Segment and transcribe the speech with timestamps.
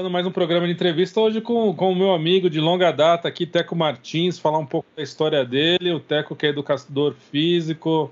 [0.00, 3.28] começando mais um programa de entrevista hoje com, com o meu amigo de longa data
[3.28, 5.92] aqui, Teco Martins, falar um pouco da história dele.
[5.92, 8.10] O Teco que é educador físico,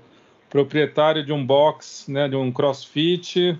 [0.51, 3.59] proprietário de um box, né, de um crossfit.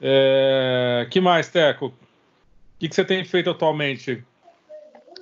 [0.00, 1.08] É...
[1.10, 1.86] que mais, Teco?
[1.86, 1.92] O
[2.78, 4.22] que, que você tem feito atualmente?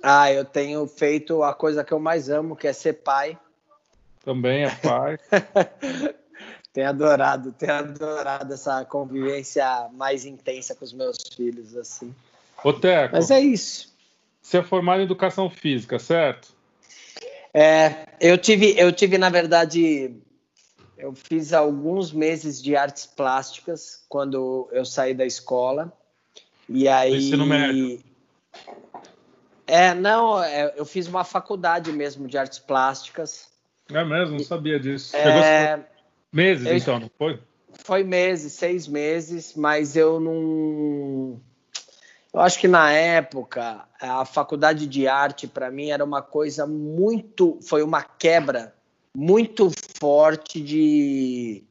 [0.03, 3.39] Ah, eu tenho feito a coisa que eu mais amo, que é ser pai.
[4.23, 5.19] Também é pai.
[6.79, 12.15] tenho adorado, tenho adorado essa convivência mais intensa com os meus filhos, assim.
[12.63, 13.93] Ô, Teco, Mas é isso.
[14.41, 16.55] Você é formado em educação física, certo?
[17.53, 20.15] É, eu tive, eu tive, na verdade,
[20.97, 25.93] eu fiz alguns meses de artes plásticas quando eu saí da escola.
[26.69, 27.17] E aí.
[27.17, 28.01] Ensino médio.
[29.67, 33.49] É, não, é, eu fiz uma faculdade mesmo de artes plásticas.
[33.93, 35.17] É mesmo, não sabia disso.
[35.17, 35.85] É,
[36.33, 37.41] Meses, eu, então, não foi?
[37.85, 41.41] Foi meses, seis meses, mas eu não.
[42.33, 47.59] Eu acho que na época a faculdade de arte para mim era uma coisa muito,
[47.63, 48.75] foi uma quebra
[49.17, 51.65] muito forte de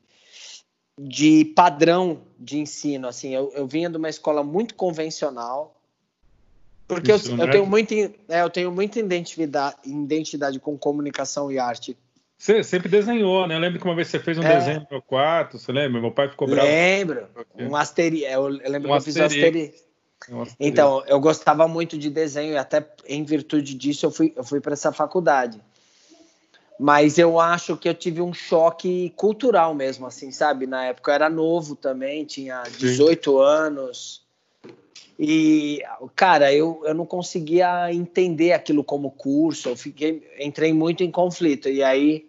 [0.99, 3.07] de padrão de ensino.
[3.07, 5.79] Assim, eu, eu vinha de uma escola muito convencional,
[6.87, 11.95] porque eu, eu, tenho muito, é, eu tenho muita identidade, identidade com comunicação e arte.
[12.37, 13.55] Você sempre desenhou, né?
[13.55, 14.55] Eu lembro que uma vez você fez um é.
[14.55, 15.99] desenho no meu quarto, você lembra?
[15.99, 16.67] Meu pai ficou bravo.
[16.67, 17.27] Lembro.
[17.57, 18.23] Um asteri...
[18.23, 19.73] Eu, lembro um que eu fiz asteri...
[20.29, 20.55] um asteri...
[20.59, 24.61] Então, eu gostava muito de desenho e até em virtude disso eu fui, eu fui
[24.61, 25.59] para essa faculdade.
[26.79, 30.67] Mas eu acho que eu tive um choque cultural mesmo, assim, sabe?
[30.67, 33.37] Na época eu era novo também, tinha 18 Sim.
[33.41, 34.26] anos.
[35.19, 35.81] E,
[36.15, 41.69] cara, eu, eu não conseguia entender aquilo como curso, eu fiquei, entrei muito em conflito.
[41.69, 42.27] E aí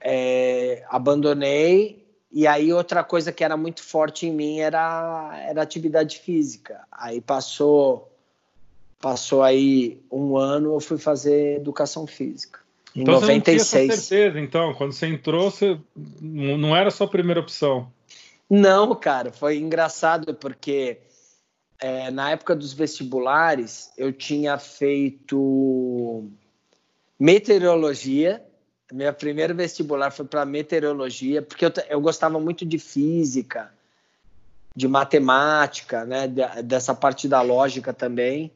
[0.00, 2.04] é, abandonei.
[2.32, 6.80] E aí outra coisa que era muito forte em mim era, era atividade física.
[6.90, 8.10] Aí passou
[8.98, 12.60] passou aí um ano, eu fui fazer educação física.
[12.94, 13.62] Em então 96.
[13.62, 15.78] Você não tinha certeza, então, quando você entrou, você
[16.20, 17.92] não era a sua primeira opção.
[18.48, 21.00] Não, cara, foi engraçado porque
[21.80, 26.30] é, na época dos vestibulares eu tinha feito
[27.18, 28.44] meteorologia.
[28.92, 33.72] Meu primeiro vestibular foi para meteorologia, porque eu, eu gostava muito de física,
[34.76, 36.28] de matemática, né,
[36.62, 38.52] dessa parte da lógica também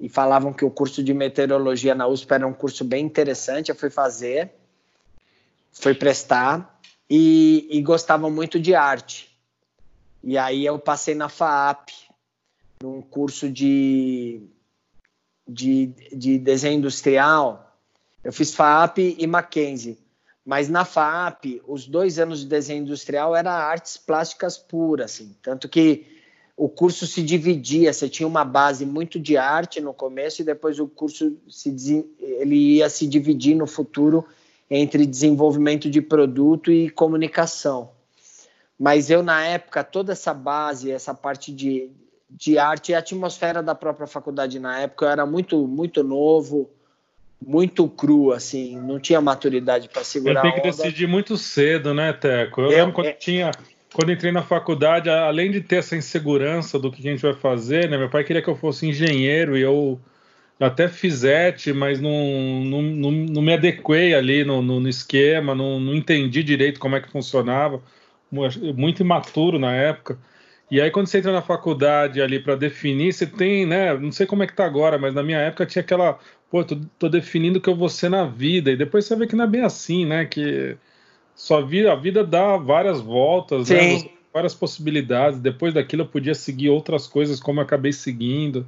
[0.00, 3.68] e falavam que o curso de meteorologia na USP era um curso bem interessante.
[3.68, 4.52] Eu fui fazer,
[5.72, 6.78] fui prestar
[7.10, 9.27] e, e gostava muito de arte.
[10.22, 11.90] E aí eu passei na FAAP,
[12.82, 14.42] num curso de,
[15.46, 17.76] de, de desenho industrial.
[18.22, 19.98] Eu fiz FAAP e Mackenzie.
[20.44, 25.36] Mas na FAAP, os dois anos de desenho industrial era artes plásticas puras, assim.
[25.42, 26.06] Tanto que
[26.56, 30.80] o curso se dividia, você tinha uma base muito de arte no começo e depois
[30.80, 34.24] o curso se, ele ia se dividir no futuro
[34.68, 37.90] entre desenvolvimento de produto e comunicação.
[38.78, 41.90] Mas eu, na época, toda essa base, essa parte de,
[42.30, 46.70] de arte e a atmosfera da própria faculdade na época, eu era muito, muito novo,
[47.44, 50.40] muito cru, assim, não tinha maturidade para segurar.
[50.40, 52.60] Eu tenho que decidir muito cedo, né, Teco?
[52.60, 53.12] Eu, eu lembro quando é...
[53.12, 53.50] tinha
[53.92, 57.88] quando entrei na faculdade, além de ter essa insegurança do que a gente vai fazer,
[57.88, 57.96] né?
[57.96, 59.98] Meu pai queria que eu fosse engenheiro e eu
[60.60, 65.80] até fizete, mas não, não, não, não me adequei ali no, no, no esquema, não,
[65.80, 67.80] não entendi direito como é que funcionava,
[68.30, 70.18] muito imaturo na época.
[70.70, 73.94] E aí, quando você entra na faculdade ali para definir, você tem, né?
[73.94, 76.18] Não sei como é que tá agora, mas na minha época tinha aquela,
[76.50, 78.70] pô, tô, tô definindo o que eu vou ser na vida.
[78.70, 80.26] E depois você vê que não é bem assim, né?
[80.26, 80.76] Que
[81.66, 84.10] vida, a vida dá várias voltas, né?
[84.32, 85.40] várias possibilidades.
[85.40, 88.66] Depois daquilo eu podia seguir outras coisas, como eu acabei seguindo.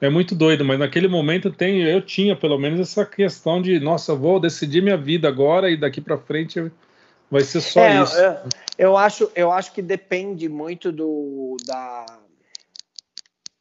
[0.00, 4.14] É muito doido, mas naquele momento tem, eu tinha pelo menos essa questão de, nossa,
[4.14, 6.70] vou decidir minha vida agora e daqui para frente
[7.30, 8.16] vai ser só é, isso.
[8.16, 8.48] Eu,
[8.78, 12.06] eu, acho, eu acho que depende muito do da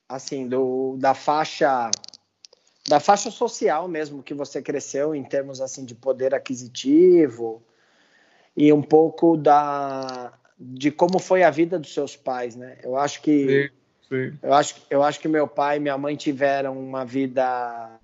[0.07, 1.91] assim, do da faixa
[2.87, 7.61] da faixa social mesmo que você cresceu em termos assim de poder aquisitivo,
[8.57, 12.77] e um pouco da de como foi a vida dos seus pais, né?
[12.83, 13.71] Eu acho que
[14.09, 14.37] sim, sim.
[14.41, 17.98] eu acho eu acho que meu pai e minha mãe tiveram uma vida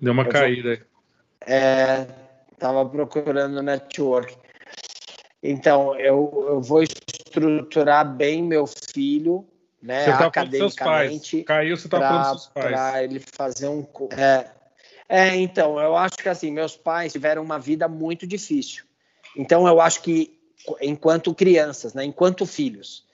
[0.00, 0.82] Deu uma eu caída aí.
[1.46, 2.06] É,
[2.58, 4.36] tava procurando network.
[5.42, 9.46] Então, eu, eu vou estruturar bem meu filho
[9.86, 11.42] né, você tá academicamente.
[11.44, 13.86] Caiu, você tá pra, Para ele fazer um.
[14.10, 14.50] É,
[15.08, 18.84] É, então, eu acho que assim, meus pais tiveram uma vida muito difícil.
[19.36, 20.36] Então, eu acho que
[20.80, 23.06] enquanto crianças, né, enquanto filhos.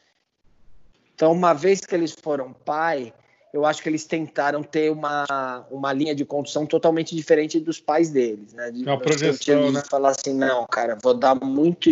[1.15, 3.13] Então, uma vez que eles foram pai,
[3.53, 8.11] eu acho que eles tentaram ter uma, uma linha de condução totalmente diferente dos pais
[8.11, 8.71] deles, né?
[8.71, 9.83] De, uma projeção, né?
[9.89, 11.91] Falar assim, não, cara, vou dar muito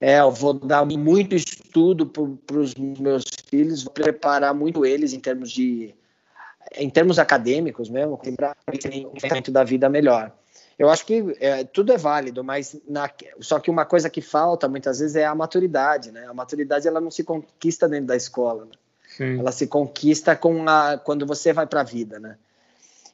[0.00, 5.20] é, eu vou dar muito estudo para os meus filhos, vou preparar muito eles em
[5.20, 5.94] termos de
[6.74, 10.32] em termos acadêmicos mesmo, para terem um momento da vida melhor.
[10.78, 13.08] Eu acho que é, tudo é válido, mas na,
[13.40, 16.26] só que uma coisa que falta muitas vezes é a maturidade, né?
[16.26, 18.72] A maturidade ela não se conquista dentro da escola, né?
[19.20, 22.36] Ela se conquista com a quando você vai para a vida, né?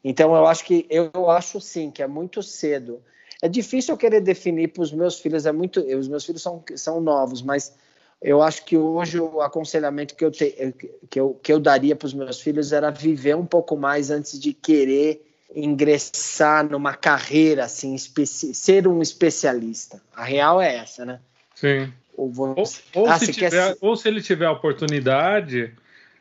[0.03, 3.03] Então eu acho que eu, eu acho sim que é muito cedo.
[3.41, 6.63] É difícil eu querer definir para os meus filhos, é muito, os meus filhos são,
[6.75, 7.73] são novos, mas
[8.21, 10.75] eu acho que hoje o aconselhamento que eu, te,
[11.09, 14.41] que eu, que eu daria para os meus filhos era viver um pouco mais antes
[14.41, 15.25] de querer
[15.55, 20.03] ingressar numa carreira assim, ser um especialista.
[20.15, 21.21] A real é essa, né?
[21.55, 21.93] Sim.
[22.17, 22.81] Ou, você...
[22.95, 23.77] ou, ou, ah, se tiver, quer...
[23.81, 25.73] ou se ele tiver a oportunidade,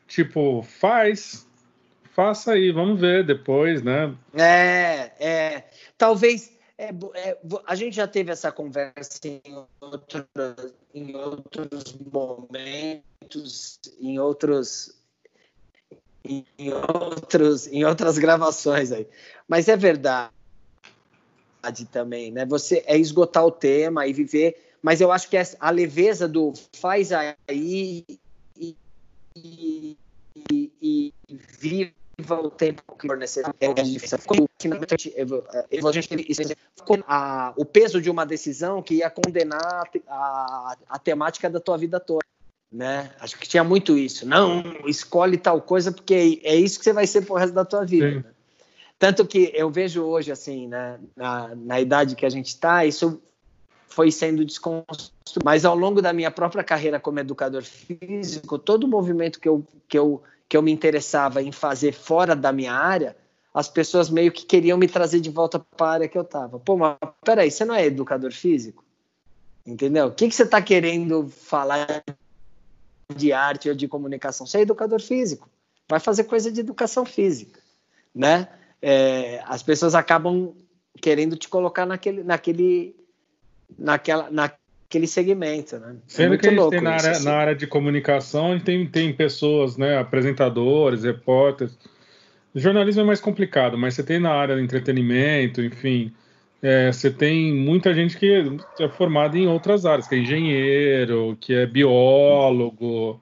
[0.08, 1.46] tipo, faz,
[2.14, 4.12] faça aí, vamos ver depois, né?
[4.34, 5.70] É, é.
[5.96, 9.42] Talvez é, é, a gente já teve essa conversa em,
[9.80, 10.26] outro,
[10.94, 14.96] em outros momentos, em outros
[16.24, 19.06] em outros em outras gravações aí.
[19.46, 20.30] Mas é verdade
[21.90, 22.46] também, né?
[22.46, 27.10] Você é esgotar o tema e viver, mas eu acho que a leveza do faz
[27.12, 28.04] aí
[29.44, 29.98] e,
[30.80, 31.92] e, viva
[32.30, 33.56] o tempo que for necessário.
[33.60, 34.18] É difícil.
[34.18, 36.10] A gente
[37.06, 41.76] a, o peso de uma decisão que ia condenar a, a, a temática da tua
[41.76, 42.26] vida toda
[42.70, 43.10] né?
[43.18, 44.26] Acho que tinha muito isso.
[44.26, 47.84] Não, escolhe tal coisa porque é isso que você vai ser pro resto da tua
[47.84, 48.10] vida.
[48.16, 48.24] Né?
[48.98, 53.22] Tanto que eu vejo hoje, assim, né, na, na idade que a gente está, isso
[53.88, 55.12] foi sendo desconstruído.
[55.44, 59.64] Mas ao longo da minha própria carreira como educador físico, todo o movimento que eu,
[59.88, 63.16] que eu, que eu me interessava em fazer fora da minha área,
[63.52, 66.58] as pessoas meio que queriam me trazer de volta para a área que eu estava.
[66.58, 68.84] Pô, mas peraí, você não é educador físico?
[69.66, 70.06] Entendeu?
[70.06, 72.02] O que, que você está querendo falar
[73.14, 75.48] de arte ou de comunicação, você é educador físico,
[75.88, 77.60] vai fazer coisa de educação física,
[78.14, 78.48] né?
[78.80, 80.54] É, as pessoas acabam
[81.00, 82.94] querendo te colocar naquele, naquele,
[83.76, 85.96] naquela, naquele segmento, né?
[85.96, 87.24] É Sendo é que a gente tem na área, assim.
[87.24, 91.76] na área de comunicação, a gente tem, tem pessoas, né, apresentadores, repórteres.
[92.54, 96.12] O jornalismo é mais complicado, mas você tem na área de entretenimento, enfim,
[96.62, 101.54] é, você tem muita gente que é formada em outras áreas, que é engenheiro, que
[101.54, 103.20] é biólogo,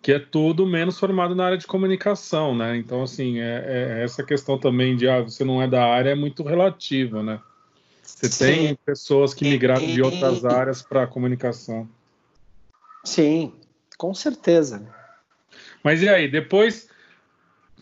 [0.00, 2.76] que é tudo menos formado na área de comunicação, né?
[2.76, 6.14] Então, assim, é, é essa questão também de ah, você não é da área é
[6.14, 7.40] muito relativa, né?
[8.16, 8.44] Você Sim.
[8.44, 11.88] tem pessoas que migraram de outras áreas para a comunicação.
[13.04, 13.54] Sim,
[13.96, 14.86] com certeza.
[15.82, 16.88] Mas e aí, depois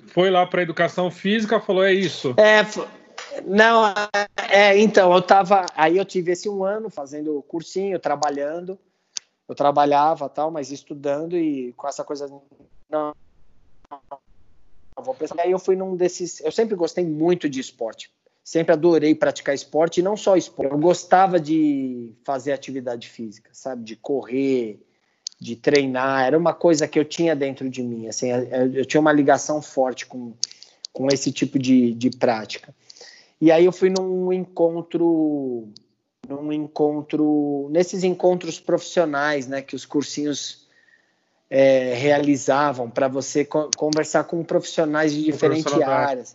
[0.09, 2.35] foi lá para educação física, falou é isso?
[2.39, 2.63] É,
[3.45, 3.85] não,
[4.51, 5.67] é, então, eu tava.
[5.75, 8.79] Aí eu tive esse um ano fazendo cursinho, trabalhando.
[9.49, 12.29] Eu trabalhava tal, mas estudando e com essa coisa.
[12.89, 13.13] Não.
[15.01, 15.41] Vou pensar.
[15.41, 16.41] Aí eu fui num desses.
[16.41, 18.11] Eu sempre gostei muito de esporte.
[18.49, 20.73] Sempre adorei praticar esporte, e não só esporte.
[20.73, 23.85] Eu gostava de fazer atividade física, sabe?
[23.85, 24.81] De correr,
[25.39, 26.25] de treinar.
[26.25, 28.09] Era uma coisa que eu tinha dentro de mim.
[28.09, 28.31] Assim,
[28.73, 30.33] eu tinha uma ligação forte com,
[30.95, 32.75] com esse tipo de, de prática.
[33.39, 35.69] E aí eu fui num encontro,
[36.27, 40.67] num encontro, nesses encontros profissionais, né, que os cursinhos
[41.51, 46.35] é, realizavam para você co conversar com profissionais de diferentes áreas.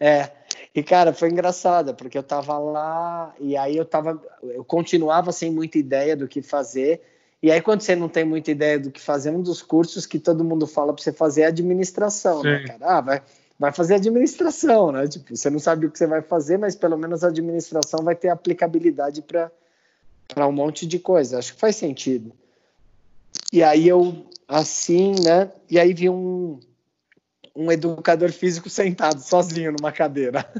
[0.00, 0.30] É.
[0.74, 5.50] E cara, foi engraçado, porque eu tava lá e aí eu tava, eu continuava sem
[5.50, 7.00] muita ideia do que fazer.
[7.42, 10.18] E aí quando você não tem muita ideia do que fazer, um dos cursos que
[10.18, 12.62] todo mundo fala para você fazer é administração, né, Sim.
[12.62, 12.98] né, cara?
[12.98, 13.22] Ah, vai
[13.58, 15.06] vai fazer administração, né?
[15.06, 18.14] Tipo, você não sabe o que você vai fazer, mas pelo menos a administração vai
[18.14, 19.50] ter aplicabilidade para
[20.46, 21.38] um monte de coisa.
[21.38, 22.32] Acho que faz sentido.
[23.52, 25.50] E aí eu, assim, né?
[25.70, 26.58] E aí vi um,
[27.54, 30.50] um educador físico sentado sozinho numa cadeira.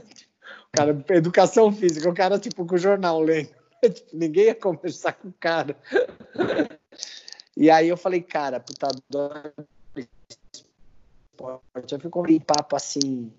[0.68, 3.50] O cara, educação física, o cara, tipo, com o jornal lendo.
[3.84, 5.76] Tipo, ninguém ia conversar com o cara.
[7.54, 8.88] E aí eu falei, cara, puta,
[11.34, 11.92] esporte.
[11.92, 13.32] Eu fui com um papo assim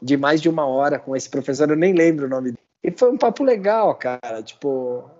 [0.00, 2.62] de mais de uma hora com esse professor, eu nem lembro o nome dele.
[2.84, 4.42] E foi um papo legal, cara.
[4.42, 5.10] Tipo,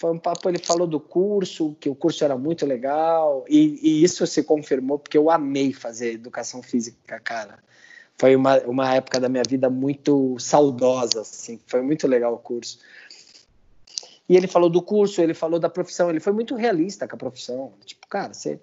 [0.00, 4.02] foi um papo, ele falou do curso, que o curso era muito legal, e, e
[4.02, 7.58] isso se confirmou porque eu amei fazer educação física, cara.
[8.16, 12.78] foi uma, uma época da minha vida muito saudosa, assim, foi muito legal o curso.
[14.26, 17.18] E ele falou do curso, ele falou da profissão, ele foi muito realista com a
[17.18, 17.74] profissão.
[17.84, 18.58] Tipo, cara, você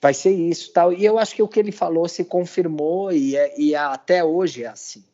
[0.00, 0.92] vai ser isso tal.
[0.92, 4.64] E eu acho que o que ele falou se confirmou e, é, e até hoje
[4.64, 5.04] é assim,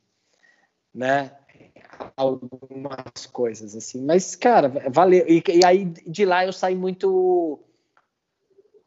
[0.94, 1.32] né?
[2.20, 4.04] Algumas coisas assim.
[4.04, 5.24] Mas, cara, valeu.
[5.26, 7.58] E, e aí de lá eu saí muito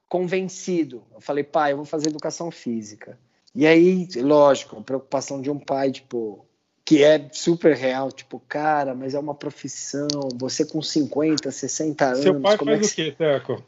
[0.08, 1.04] convencido.
[1.12, 3.18] Eu falei, pai, eu vou fazer educação física.
[3.56, 6.46] E aí, lógico, a preocupação de um pai, tipo,
[6.86, 12.20] que é super real, tipo, cara, mas é uma profissão, você com 50, 60 anos.
[12.20, 12.86] Seu pai faz é que...
[12.86, 13.63] o quê, Teco?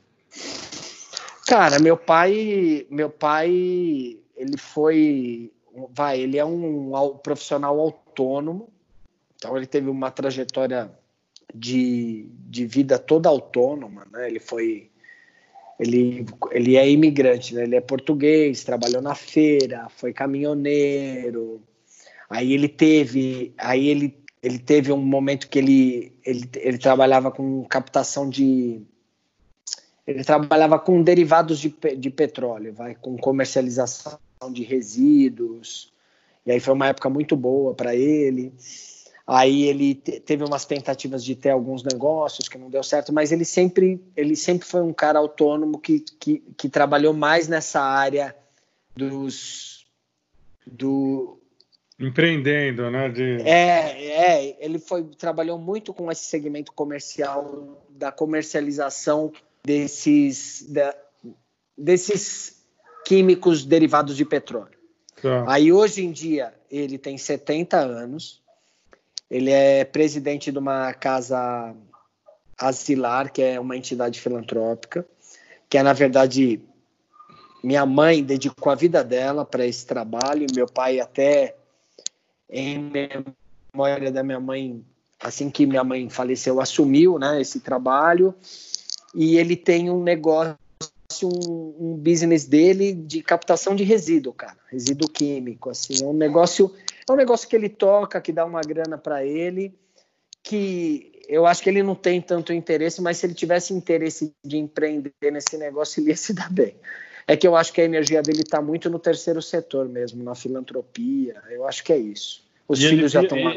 [1.47, 3.49] Cara, meu pai, meu pai,
[4.35, 5.51] ele foi,
[5.89, 6.91] vai, ele é um
[7.23, 8.69] profissional autônomo,
[9.45, 10.91] então ele teve uma trajetória
[11.53, 14.27] de, de vida toda autônoma, né?
[14.27, 14.89] Ele foi
[15.79, 17.63] ele, ele é imigrante, né?
[17.63, 21.61] ele é português, trabalhou na feira, foi caminhoneiro.
[22.27, 27.63] Aí ele teve, aí ele, ele teve um momento que ele, ele, ele trabalhava com
[27.65, 28.81] captação de
[30.07, 34.17] ele trabalhava com derivados de, de petróleo, vai com comercialização
[34.51, 35.91] de resíduos.
[36.45, 38.53] E aí foi uma época muito boa para ele.
[39.27, 43.43] Aí ele teve umas tentativas de ter alguns negócios que não deu certo, mas ele
[43.43, 48.35] sempre, ele sempre foi um cara autônomo que, que, que trabalhou mais nessa área
[48.95, 49.87] dos
[50.65, 51.39] do
[51.99, 53.09] empreendendo, né?
[53.09, 53.41] De...
[53.41, 59.31] É, é, ele foi trabalhou muito com esse segmento comercial da comercialização
[59.63, 60.95] desses da,
[61.75, 62.63] desses
[63.05, 64.77] químicos derivados de petróleo.
[65.19, 65.45] Tá.
[65.47, 68.44] Aí hoje em dia ele tem 70 anos
[69.29, 71.75] ele é presidente de uma casa
[72.57, 75.05] asilar, que é uma entidade filantrópica,
[75.69, 76.61] que é, na verdade,
[77.63, 81.55] minha mãe dedicou a vida dela para esse trabalho, meu pai até
[82.49, 82.91] em
[83.73, 84.83] memória da minha mãe,
[85.19, 88.33] assim que minha mãe faleceu, assumiu, né, esse trabalho,
[89.13, 90.57] e ele tem um negócio
[91.23, 96.71] um, um, business dele de captação de resíduo, cara, resíduo químico, assim, é um negócio
[97.13, 99.73] é um negócio que ele toca, que dá uma grana para ele,
[100.43, 104.57] que eu acho que ele não tem tanto interesse, mas se ele tivesse interesse de
[104.57, 106.75] empreender nesse negócio, ele ia se dar bem.
[107.27, 110.35] É que eu acho que a energia dele está muito no terceiro setor mesmo, na
[110.35, 111.41] filantropia.
[111.49, 112.45] Eu acho que é isso.
[112.67, 113.55] Os e filhos ele, já estão lá.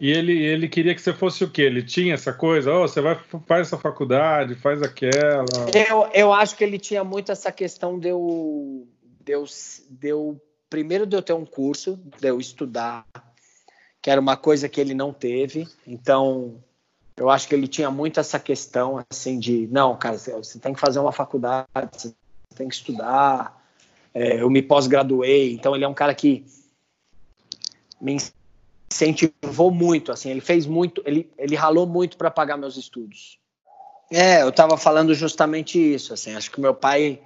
[0.00, 1.62] E ele, ele queria que você fosse o quê?
[1.62, 2.72] Ele tinha essa coisa?
[2.72, 5.44] Oh, você vai faz essa faculdade, faz aquela.
[5.88, 8.86] Eu, eu acho que ele tinha muito essa questão de eu,
[9.24, 9.44] de eu,
[9.88, 13.06] de eu primeiro de eu ter um curso, de eu estudar,
[14.02, 15.66] que era uma coisa que ele não teve.
[15.86, 16.62] Então,
[17.16, 20.80] eu acho que ele tinha muito essa questão assim de, não, cara, você tem que
[20.80, 22.14] fazer uma faculdade, você
[22.54, 23.64] tem que estudar.
[24.12, 26.46] É, eu me pós-graduei, então ele é um cara que
[28.00, 28.16] me
[28.90, 33.38] incentivou muito, assim, ele fez muito, ele, ele ralou muito para pagar meus estudos.
[34.10, 37.20] É, eu estava falando justamente isso, assim, acho que meu pai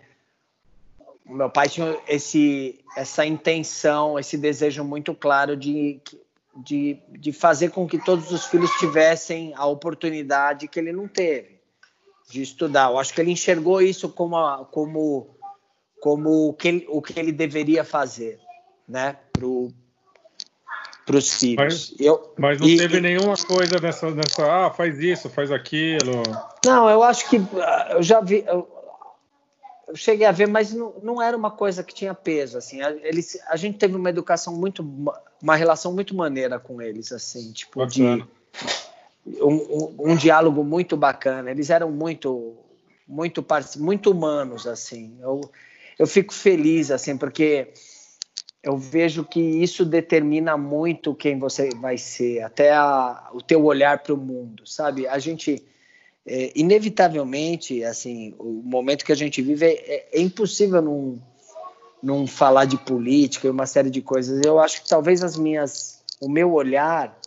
[1.30, 6.00] meu pai tinha esse, essa intenção, esse desejo muito claro de,
[6.56, 11.60] de, de fazer com que todos os filhos tivessem a oportunidade que ele não teve
[12.28, 12.90] de estudar.
[12.90, 15.36] Eu acho que ele enxergou isso como, a, como,
[16.00, 18.38] como o, que ele, o que ele deveria fazer,
[18.88, 19.46] né, para
[21.16, 21.90] os filhos.
[21.90, 25.50] Mas, eu, mas não e, teve e, nenhuma coisa nessa, nessa, ah, faz isso, faz
[25.50, 26.22] aquilo.
[26.64, 28.44] Não, eu acho que ah, eu já vi.
[28.46, 28.79] Eu,
[29.90, 32.80] eu cheguei a ver, mas não, não era uma coisa que tinha peso, assim.
[32.80, 34.82] A, eles, a gente teve uma educação muito,
[35.42, 38.28] uma relação muito maneira com eles, assim, tipo bacana.
[39.26, 41.50] de um, um, um, diálogo muito bacana.
[41.50, 42.56] Eles eram muito,
[43.06, 43.44] muito,
[43.78, 45.18] muito humanos, assim.
[45.20, 45.40] Eu,
[45.98, 47.72] eu fico feliz, assim, porque
[48.62, 53.98] eu vejo que isso determina muito quem você vai ser, até a, o teu olhar
[54.04, 55.08] para o mundo, sabe?
[55.08, 55.64] A gente
[56.32, 61.20] é, inevitavelmente, assim, o momento que a gente vive é, é, é impossível não,
[62.00, 64.40] não falar de política e uma série de coisas.
[64.46, 67.18] Eu acho que talvez as minhas, o meu olhar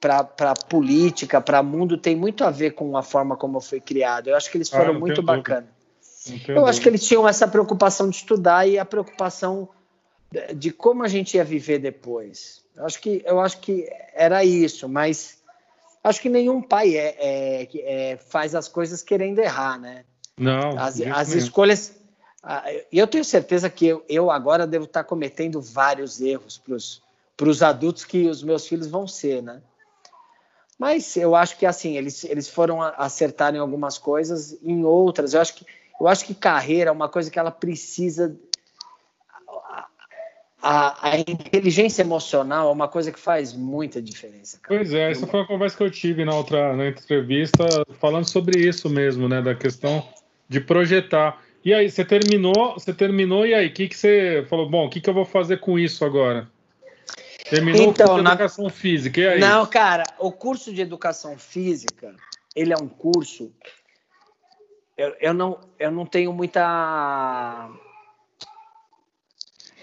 [0.00, 4.28] para política, para mundo, tem muito a ver com a forma como eu fui criado.
[4.28, 5.70] Eu acho que eles ah, foram ah, muito bacanas.
[6.48, 9.68] Eu acho que eles tinham essa preocupação de estudar e a preocupação
[10.56, 12.64] de como a gente ia viver depois.
[12.76, 15.43] Eu acho que, eu acho que era isso, mas
[16.04, 17.68] acho que nenhum pai é, é,
[18.12, 20.04] é, faz as coisas querendo errar, né?
[20.38, 20.78] Não.
[20.78, 21.94] As, as escolhas.
[22.92, 26.60] E eu tenho certeza que eu, eu, agora devo estar cometendo vários erros
[27.36, 29.62] para os adultos que os meus filhos vão ser, né?
[30.78, 35.32] Mas eu acho que assim eles, eles foram acertar em algumas coisas, em outras.
[35.32, 35.66] Eu acho que
[36.00, 38.36] eu acho que carreira é uma coisa que ela precisa
[40.66, 44.58] a, a, inteligência emocional é uma coisa que faz muita diferença.
[44.62, 44.78] Cara.
[44.78, 47.66] Pois é, essa foi uma conversa que eu tive na outra na entrevista,
[48.00, 49.42] falando sobre isso mesmo, né?
[49.42, 50.02] Da questão
[50.48, 51.42] de projetar.
[51.62, 54.68] E aí, você terminou, você terminou, e aí, o que, que você falou?
[54.68, 56.48] Bom, o que, que eu vou fazer com isso agora?
[57.50, 59.40] Terminou então, o curso de educação física, e aí?
[59.40, 62.14] Não, cara, o curso de educação física,
[62.56, 63.52] ele é um curso.
[64.96, 67.70] Eu, eu, não, eu não tenho muita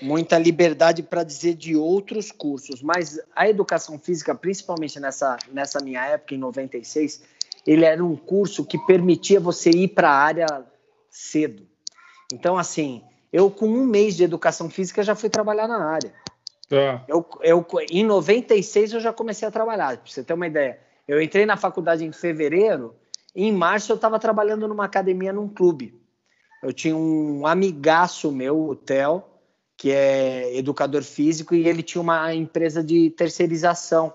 [0.01, 6.03] muita liberdade para dizer de outros cursos, mas a educação física, principalmente nessa, nessa minha
[6.05, 7.23] época, em 96,
[7.65, 10.65] ele era um curso que permitia você ir para a área
[11.09, 11.67] cedo.
[12.33, 16.13] Então, assim, eu com um mês de educação física já fui trabalhar na área.
[16.67, 17.03] Tá.
[17.07, 20.79] Eu, eu, em 96 eu já comecei a trabalhar, para você ter uma ideia.
[21.07, 22.95] Eu entrei na faculdade em fevereiro,
[23.35, 26.01] e em março eu estava trabalhando numa academia, num clube.
[26.63, 29.23] Eu tinha um amigaço meu, o Theo,
[29.81, 34.13] que é educador físico, e ele tinha uma empresa de terceirização.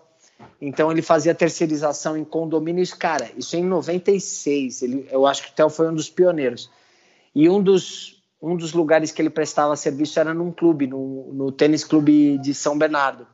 [0.61, 4.83] Então ele fazia terceirização em condomínios, cara, isso é em 96.
[4.83, 6.71] Ele, eu acho que o Theo foi um dos pioneiros.
[7.35, 11.51] E um dos, um dos lugares que ele prestava serviço era num clube, no, no
[11.51, 13.27] tênis clube de São Bernardo.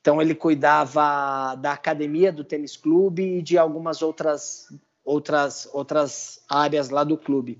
[0.00, 4.68] Então ele cuidava da academia do tênis clube e de algumas outras
[5.04, 7.58] outras outras áreas lá do clube.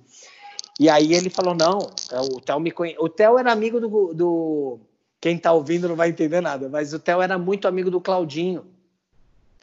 [0.79, 1.79] E aí ele falou: não,
[2.13, 2.95] é, o Theo me conhe...
[2.99, 4.79] O Theo era amigo do, do.
[5.21, 8.65] Quem está ouvindo não vai entender nada, mas o Theo era muito amigo do Claudinho.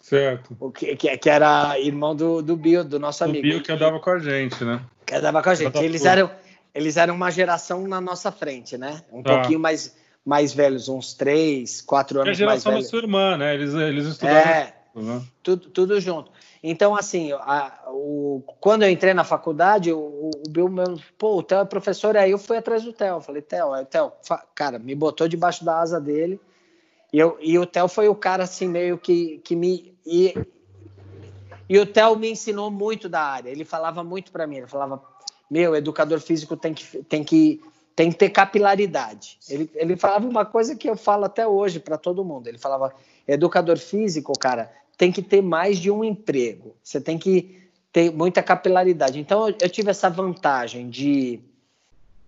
[0.01, 0.55] Certo.
[0.59, 3.41] O que, que, que era irmão do, do Bill, do nosso do amigo.
[3.41, 4.81] Bill que andava com a gente, né?
[5.03, 5.77] Que andava com a gente.
[5.79, 6.29] Eles eram,
[6.75, 9.01] eles eram uma geração na nossa frente, né?
[9.11, 9.33] Um tá.
[9.33, 12.51] pouquinho mais, mais velhos, uns três, quatro anos mais velhos.
[12.51, 13.55] É a geração da sua irmã, né?
[13.55, 14.51] Eles, eles estudaram.
[14.51, 15.21] É, né?
[15.41, 16.29] tudo, tudo junto.
[16.67, 20.67] Então, assim, a, o, quando eu entrei na faculdade, o, o Bill,
[21.15, 23.21] pô, o Theo é professor, aí eu fui atrás do Theo.
[23.21, 24.11] Falei, Theo, o Theo,
[24.55, 26.41] cara, me botou debaixo da asa dele.
[27.13, 29.95] E, eu, e o Theo foi o cara, assim, meio que, que me.
[30.03, 30.33] E,
[31.69, 33.51] e o Theo me ensinou muito da área.
[33.51, 34.57] Ele falava muito para mim.
[34.57, 34.99] Ele falava,
[35.47, 37.61] meu, educador físico tem que, tem que,
[37.95, 39.37] tem que ter capilaridade.
[39.47, 42.47] Ele, ele falava uma coisa que eu falo até hoje para todo mundo.
[42.47, 42.91] Ele falava,
[43.27, 46.75] educador físico, cara, tem que ter mais de um emprego.
[46.83, 49.19] Você tem que ter muita capilaridade.
[49.19, 51.39] Então, eu, tive essa vantagem de,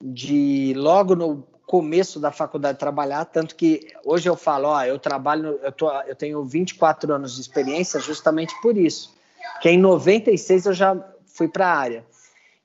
[0.01, 5.59] de logo no começo da faculdade trabalhar, tanto que hoje eu falo, ó, eu trabalho,
[5.61, 9.13] eu, tô, eu tenho 24 anos de experiência justamente por isso.
[9.61, 12.05] Que em 96 eu já fui para a área.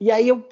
[0.01, 0.45] E aí eu,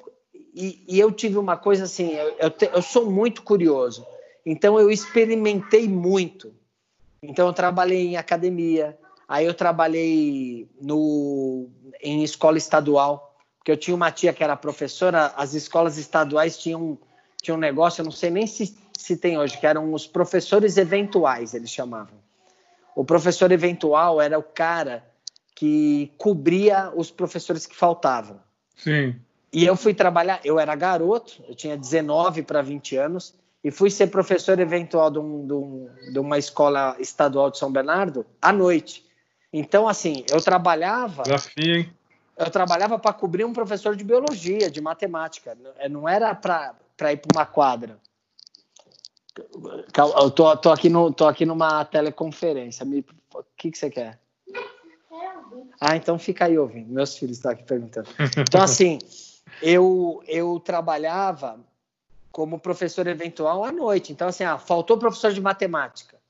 [0.53, 4.05] e, e, eu tive uma coisa assim, eu, eu, te, eu sou muito curioso.
[4.45, 6.53] Então eu experimentei muito.
[7.23, 8.97] Então eu trabalhei em academia,
[9.31, 11.69] Aí eu trabalhei no,
[12.03, 16.99] em escola estadual, porque eu tinha uma tia que era professora, as escolas estaduais tinham,
[17.41, 20.75] tinham um negócio, eu não sei nem se, se tem hoje, que eram os professores
[20.75, 22.19] eventuais, eles chamavam.
[22.93, 25.01] O professor eventual era o cara
[25.55, 28.37] que cobria os professores que faltavam.
[28.75, 29.15] Sim.
[29.53, 33.89] E eu fui trabalhar, eu era garoto, eu tinha 19 para 20 anos, e fui
[33.89, 38.51] ser professor eventual de, um, de, um, de, uma escola estadual de São Bernardo à
[38.51, 39.09] noite.
[39.53, 41.23] Então, assim, eu trabalhava.
[41.23, 41.93] Desafio, hein?
[42.37, 45.55] Eu trabalhava para cobrir um professor de biologia, de matemática.
[45.89, 46.73] Não era para
[47.11, 47.99] ir para uma quadra.
[49.95, 52.85] Eu tô, tô, aqui no, tô aqui numa teleconferência.
[52.85, 54.19] Me, o que, que você quer?
[55.79, 56.91] Ah, então fica aí ouvindo.
[56.91, 58.09] Meus filhos estão aqui perguntando.
[58.37, 58.97] Então, assim,
[59.61, 61.59] eu, eu trabalhava
[62.31, 64.11] como professor eventual à noite.
[64.11, 66.20] Então, assim, ah, faltou professor de matemática.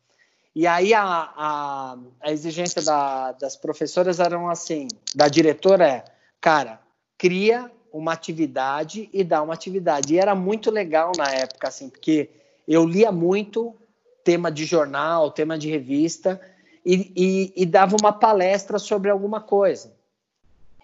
[0.56, 6.06] E aí a, a, a exigência da, das professoras eram assim, da diretora é,
[6.42, 6.82] cara,
[7.18, 10.14] cria uma atividade e dá uma atividade.
[10.14, 12.30] E era muito legal na época, assim, porque
[12.68, 13.76] eu lia muito
[14.24, 16.40] tema de jornal, tema de revista,
[16.86, 19.94] e, e, e dava uma palestra sobre alguma coisa.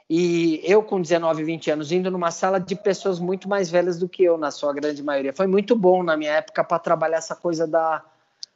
[0.10, 4.08] E eu, com 19, 20 anos, indo numa sala de pessoas muito mais velhas do
[4.08, 5.34] que eu, na sua grande maioria.
[5.34, 8.03] Foi muito bom na minha época para trabalhar essa coisa da,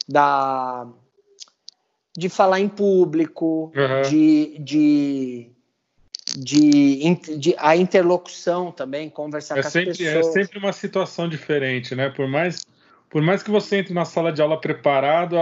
[0.07, 0.87] da
[2.17, 4.01] de falar em público, uhum.
[4.09, 5.49] de, de,
[6.35, 10.35] de, de, a interlocução também, conversar é com sempre, as é pessoas.
[10.35, 12.09] É sempre uma situação diferente, né?
[12.09, 12.65] Por mais,
[13.09, 15.37] por mais que você entre na sala de aula preparado,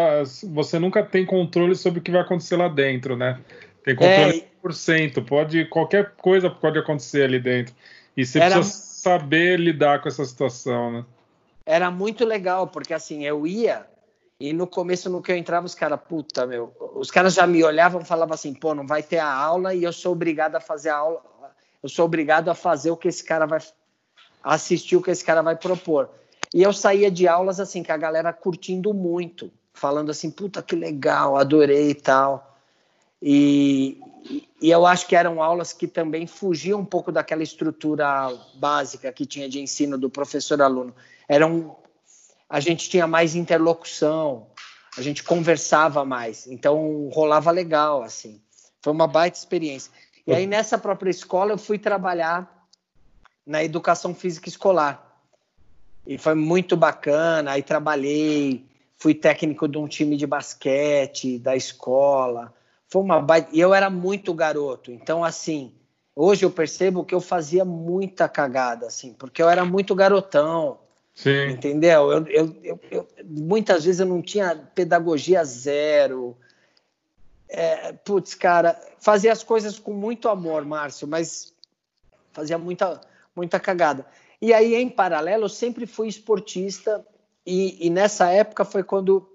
[0.52, 3.40] você nunca tem controle sobre o que vai acontecer lá dentro, né?
[3.84, 7.74] Tem controle é, 100%, pode, qualquer coisa pode acontecer ali dentro.
[8.16, 11.06] E você era, precisa saber lidar com essa situação, né?
[11.66, 13.88] Era muito legal, porque assim, eu ia
[14.40, 17.62] e no começo, no que eu entrava, os caras, puta, meu, os caras já me
[17.62, 20.90] olhavam falavam assim, pô, não vai ter a aula e eu sou obrigado a fazer
[20.90, 21.22] a aula,
[21.84, 23.60] eu sou obrigado a fazer o que esse cara vai
[24.42, 26.10] assistir, o que esse cara vai propor.
[26.54, 30.76] E eu saía de aulas assim, com a galera curtindo muito, falando assim, puta que
[30.76, 32.58] legal, adorei e tal.
[33.22, 34.02] E,
[34.62, 39.26] e eu acho que eram aulas que também fugiam um pouco daquela estrutura básica que
[39.26, 40.96] tinha de ensino do professor-aluno.
[41.28, 41.76] Eram,
[42.50, 44.48] a gente tinha mais interlocução,
[44.98, 48.42] a gente conversava mais, então rolava legal, assim.
[48.82, 49.92] Foi uma baita experiência.
[50.26, 52.68] E aí nessa própria escola eu fui trabalhar
[53.46, 55.06] na educação física escolar.
[56.08, 58.66] E foi muito bacana, aí trabalhei,
[58.98, 62.54] fui técnico de um time de basquete da escola,
[62.88, 63.50] foi uma baita...
[63.54, 64.92] E eu era muito garoto.
[64.92, 65.74] Então, assim,
[66.16, 70.80] hoje eu percebo que eu fazia muita cagada, assim, porque eu era muito garotão.
[71.20, 71.50] Sim.
[71.50, 72.14] Entendeu?
[72.14, 76.38] Eu, eu, eu, eu, muitas vezes eu não tinha pedagogia zero.
[77.50, 81.54] É, putz, cara, fazia as coisas com muito amor, Márcio, mas
[82.32, 83.02] fazia muita,
[83.36, 84.06] muita cagada.
[84.42, 87.06] E aí, em paralelo, eu sempre fui esportista,
[87.46, 89.30] e, e nessa época foi quando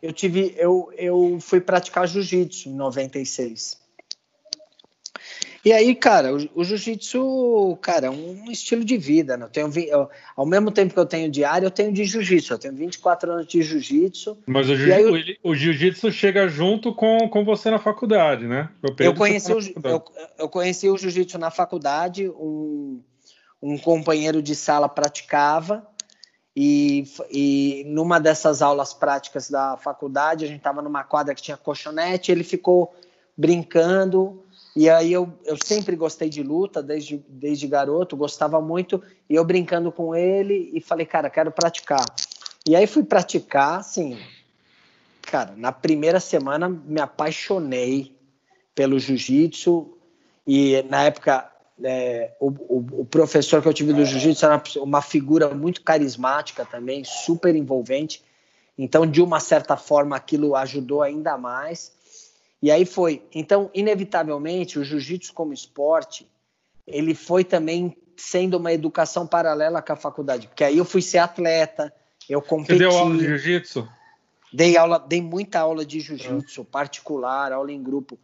[0.00, 3.80] eu tive eu, eu fui praticar jiu-jitsu em 96.
[5.68, 9.44] E aí, cara, o, o jiu-jitsu, cara, é um estilo de vida, né?
[9.44, 12.54] Eu tenho, eu, ao mesmo tempo que eu tenho diário, eu tenho de jiu-jitsu.
[12.54, 14.38] Eu tenho 24 anos de jiu-jitsu.
[14.46, 18.70] Mas o, jiu, o jiu-jitsu chega junto com, com você na faculdade, né?
[18.98, 20.04] Eu conheci, o, eu,
[20.38, 23.02] eu conheci o jiu-jitsu na faculdade, um,
[23.60, 25.86] um companheiro de sala praticava,
[26.56, 31.58] e, e numa dessas aulas práticas da faculdade, a gente estava numa quadra que tinha
[31.58, 32.90] colchonete, ele ficou
[33.36, 34.42] brincando.
[34.78, 39.02] E aí eu, eu sempre gostei de luta, desde, desde garoto, gostava muito.
[39.28, 42.06] E eu brincando com ele e falei, cara, quero praticar.
[42.64, 44.16] E aí fui praticar, assim,
[45.22, 48.16] cara, na primeira semana me apaixonei
[48.72, 49.98] pelo jiu-jitsu.
[50.46, 51.50] E na época
[51.82, 56.64] é, o, o, o, professor que eu tive do jiu-jitsu era uma figura muito carismática
[56.64, 58.22] também, super envolvente.
[58.78, 61.97] Então, de uma certa forma, aquilo ajudou ainda mais.
[62.60, 63.22] E aí foi.
[63.34, 66.28] Então, inevitavelmente, o jiu-jitsu como esporte,
[66.86, 71.18] ele foi também sendo uma educação paralela com a faculdade, porque aí eu fui ser
[71.18, 71.92] atleta,
[72.28, 72.72] eu competi.
[72.72, 73.88] Você deu aula de jiu-jitsu?
[74.52, 78.18] Dei aula, dei muita aula de jiu-jitsu, particular, aula em grupo.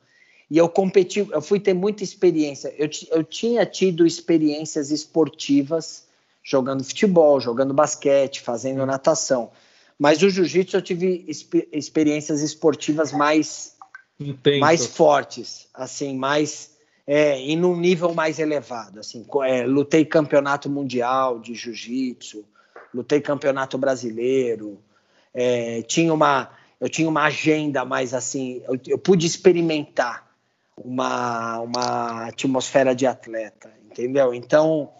[0.50, 2.74] E eu competi, eu fui ter muita experiência.
[2.76, 6.06] Eu, eu tinha tido experiências esportivas
[6.42, 8.86] jogando futebol, jogando basquete, fazendo hum.
[8.86, 9.50] natação.
[9.98, 11.24] Mas o jiu-jitsu eu tive
[11.72, 13.73] experiências esportivas mais
[14.60, 16.74] mais fortes, assim, mais
[17.06, 22.44] é, e num nível mais elevado, assim, é, lutei campeonato mundial de jiu-jitsu,
[22.94, 24.78] lutei campeonato brasileiro,
[25.32, 26.50] é, tinha uma
[26.80, 30.28] eu tinha uma agenda mais assim, eu, eu pude experimentar
[30.76, 34.34] uma, uma atmosfera de atleta, entendeu?
[34.34, 34.92] Então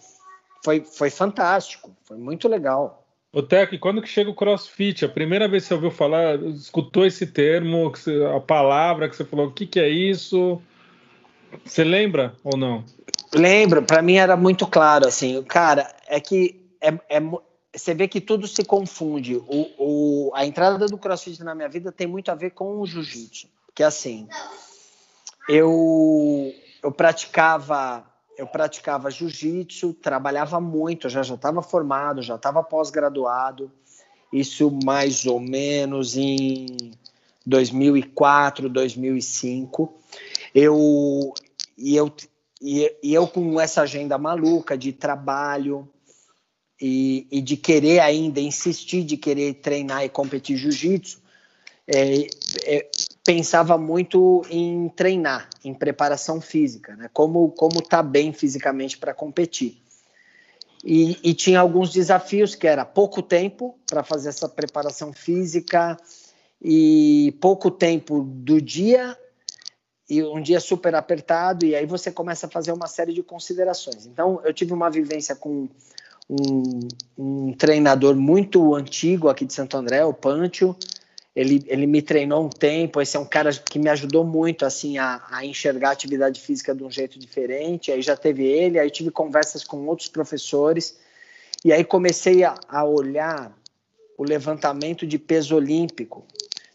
[0.65, 3.04] foi, foi fantástico, foi muito legal.
[3.35, 5.05] O Tec, quando que chega o CrossFit?
[5.05, 7.93] A primeira vez que você ouviu falar, escutou esse termo,
[8.33, 10.63] a palavra que você falou, o que, que é isso?
[11.65, 12.85] Você lembra ou não?
[13.35, 17.21] Lembro, para mim era muito claro, assim, cara, é que é, é,
[17.75, 19.35] você vê que tudo se confunde.
[19.49, 22.87] O, o, a entrada do CrossFit na minha vida tem muito a ver com o
[22.87, 24.29] jiu-jitsu, que é assim,
[25.49, 28.05] eu, eu praticava
[28.37, 33.71] eu praticava jiu-jitsu, trabalhava muito, já já estava formado, já estava pós-graduado.
[34.33, 36.67] Isso mais ou menos em
[37.47, 39.95] 2004, 2005.
[40.55, 41.33] Eu
[41.77, 42.13] e eu
[42.61, 45.89] e, e eu com essa agenda maluca de trabalho
[46.81, 51.21] e, e de querer ainda insistir de querer treinar e competir jiu-jitsu,
[51.87, 52.27] é,
[52.65, 52.91] é,
[53.25, 57.09] pensava muito em treinar, em preparação física, né?
[57.13, 59.83] Como como tá bem fisicamente para competir.
[60.85, 65.97] E, e, tinha alguns desafios que era pouco tempo para fazer essa preparação física
[66.61, 69.17] e pouco tempo do dia
[70.11, 74.05] e um dia super apertado e aí você começa a fazer uma série de considerações.
[74.05, 75.71] Então eu tive uma vivência com
[76.29, 76.81] um,
[77.17, 80.77] um treinador muito antigo aqui de Santo André, o Pantio,
[81.35, 84.99] ele, ele me treinou um tempo, esse é um cara que me ajudou muito assim
[84.99, 87.91] a, a, enxergar a atividade física de um jeito diferente.
[87.91, 90.97] Aí já teve ele, aí tive conversas com outros professores
[91.65, 93.53] e aí comecei a, a olhar
[94.17, 96.25] o levantamento de peso olímpico.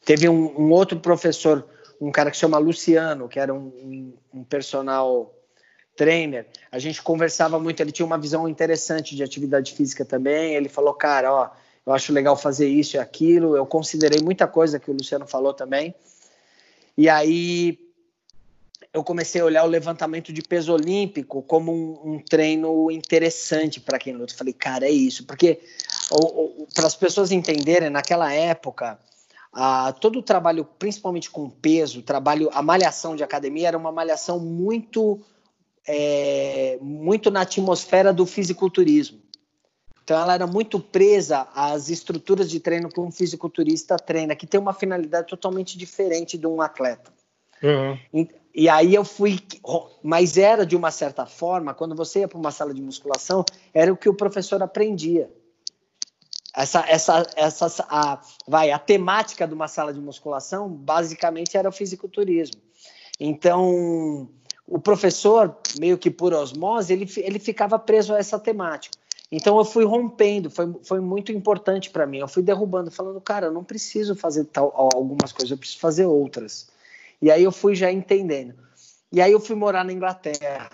[0.03, 1.65] Teve um, um, outro professor,
[2.01, 5.33] um cara que se chama Luciano, que era um, um, um personal
[5.95, 6.47] trainer.
[6.69, 10.55] A gente conversava muito, ele tinha uma visão interessante de atividade física também.
[10.55, 11.49] Ele falou, cara, ó
[11.89, 13.57] eu acho legal fazer isso e aquilo.
[13.57, 15.95] Eu considerei muita coisa que o Luciano falou também.
[16.95, 17.79] E aí
[18.93, 23.97] eu comecei a olhar o levantamento de peso olímpico como um, um treino interessante para
[23.97, 24.35] quem luta.
[24.35, 25.61] Falei, cara, é isso, porque
[26.75, 28.99] para as pessoas entenderem, naquela época,
[29.51, 34.39] ah, todo o trabalho, principalmente com peso, trabalho, a malhação de academia era uma malhação
[34.39, 35.19] muito,
[35.87, 39.28] é, muito na atmosfera do fisiculturismo.
[40.09, 44.59] Então, ela era muito presa às estruturas de treino que um fisiculturista treina, que tem
[44.59, 47.13] uma finalidade totalmente diferente de um atleta.
[47.61, 47.99] Uhum.
[48.11, 49.37] E, e, aí eu fui,
[50.01, 53.93] mas era de uma certa forma, quando você ia para uma sala de musculação, era
[53.93, 55.29] o que o professor aprendia
[56.55, 61.71] essa, essa, essa a, vai, a temática de uma sala de musculação basicamente era o
[61.71, 62.59] fisiculturismo.
[63.19, 64.27] Então,
[64.65, 68.97] o professor, meio que por osmose, ele, ele ficava preso a essa temática.
[69.31, 72.17] Então, eu fui rompendo, foi, foi muito importante para mim.
[72.17, 76.05] Eu fui derrubando, falando, cara, eu não preciso fazer tal, algumas coisas, eu preciso fazer
[76.05, 76.67] outras.
[77.21, 78.55] E aí eu fui já entendendo.
[79.11, 80.69] E aí eu fui morar na Inglaterra.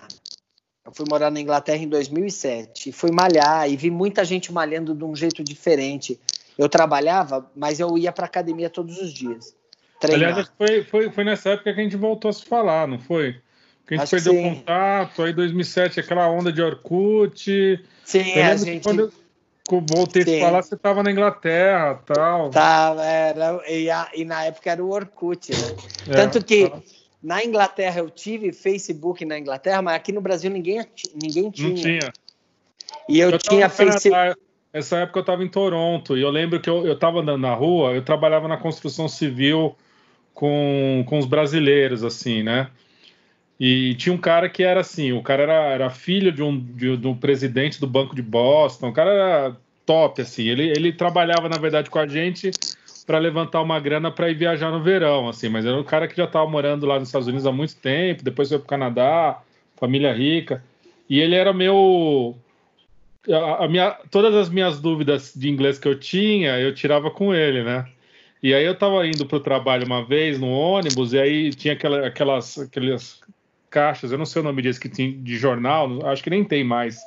[0.84, 4.94] Eu fui morar na Inglaterra em 2007 e fui malhar e vi muita gente malhando
[4.94, 6.18] de um jeito diferente.
[6.56, 9.54] Eu trabalhava, mas eu ia para academia todos os dias.
[10.00, 10.30] Treinar.
[10.30, 13.40] Aliás, foi, foi, foi nessa época que a gente voltou a se falar, não foi?
[13.86, 17.84] Que a gente Acho perdeu contato, aí 2007, aquela onda de Orkut.
[18.04, 18.82] Sim, a gente...
[18.82, 20.38] Quando eu voltei Sim.
[20.38, 22.50] a falar, você estava na Inglaterra tal.
[22.50, 25.76] Tava, era, e, a, e, na época era o Orkut, né?
[26.08, 26.68] É, Tanto que...
[26.68, 26.80] Tá
[27.26, 30.86] na Inglaterra eu tive Facebook na Inglaterra, mas aqui no Brasil ninguém,
[31.20, 31.68] ninguém tinha.
[31.68, 32.12] Não tinha.
[33.08, 34.36] E eu, eu tinha Facebook.
[34.72, 37.92] Essa época eu estava em Toronto e eu lembro que eu estava andando na rua,
[37.92, 39.74] eu trabalhava na construção civil
[40.32, 42.70] com, com os brasileiros, assim, né?
[43.58, 46.96] E tinha um cara que era assim, o cara era, era filho de um, de,
[46.96, 51.48] de um presidente do Banco de Boston, o cara era top, assim, ele, ele trabalhava,
[51.48, 52.50] na verdade, com a gente
[53.06, 56.16] para levantar uma grana para ir viajar no verão, assim, mas era um cara que
[56.16, 59.40] já estava morando lá nos Estados Unidos há muito tempo, depois foi para o Canadá,
[59.76, 60.62] família rica,
[61.08, 62.36] e ele era meu
[63.32, 67.34] a, a minha, todas as minhas dúvidas de inglês que eu tinha, eu tirava com
[67.34, 67.86] ele, né?
[68.42, 71.74] E aí eu estava indo para o trabalho uma vez no ônibus e aí tinha
[71.74, 73.20] aquela, aquelas aquelas
[73.70, 76.64] caixas, eu não sei o nome disso que tinha de jornal, acho que nem tem
[76.64, 76.98] mais.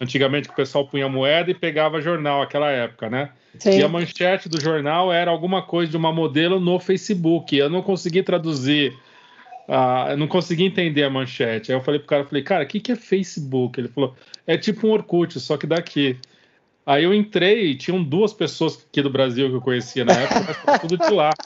[0.00, 3.30] Antigamente que o pessoal punha moeda e pegava jornal aquela época, né?
[3.58, 3.78] Sim.
[3.78, 7.56] E a manchete do jornal era alguma coisa de uma modelo no Facebook.
[7.56, 8.92] Eu não consegui traduzir,
[9.68, 11.70] uh, eu não consegui entender a manchete.
[11.70, 13.78] Aí eu falei pro cara, falei, cara, o que, que é Facebook?
[13.78, 16.18] Ele falou, é tipo um Orkut, só que daqui.
[16.84, 20.64] Aí eu entrei e tinham duas pessoas aqui do Brasil que eu conhecia na época,
[20.66, 21.30] mas tudo de lá.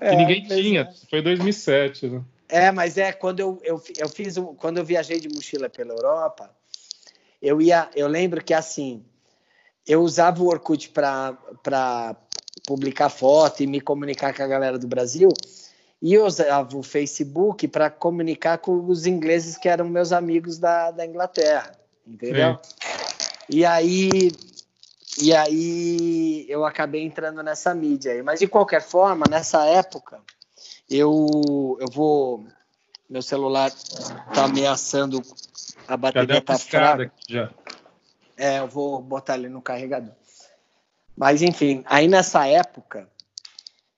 [0.00, 0.92] É, e ninguém tinha, é.
[1.08, 2.22] foi 2007, né?
[2.48, 5.92] É, mas é quando eu, eu, eu fiz um, quando eu viajei de mochila pela
[5.92, 6.50] Europa,
[7.42, 9.04] eu ia, eu lembro que assim,
[9.86, 12.16] eu usava o Orkut para
[12.66, 15.28] publicar foto e me comunicar com a galera do Brasil,
[16.00, 20.90] e eu usava o Facebook para comunicar com os ingleses que eram meus amigos da,
[20.90, 21.72] da Inglaterra,
[22.06, 22.58] entendeu?
[22.62, 22.76] Sim.
[23.48, 24.30] E aí
[25.18, 28.22] e aí eu acabei entrando nessa mídia aí.
[28.22, 30.20] Mas de qualquer forma, nessa época,
[30.90, 32.46] eu, eu vou.
[33.08, 33.70] Meu celular
[34.34, 35.22] tá ameaçando
[35.86, 37.12] a bateria tá fraca.
[37.28, 37.50] Já.
[38.36, 40.14] É, eu vou botar ele no carregador.
[41.16, 43.08] Mas enfim, aí nessa época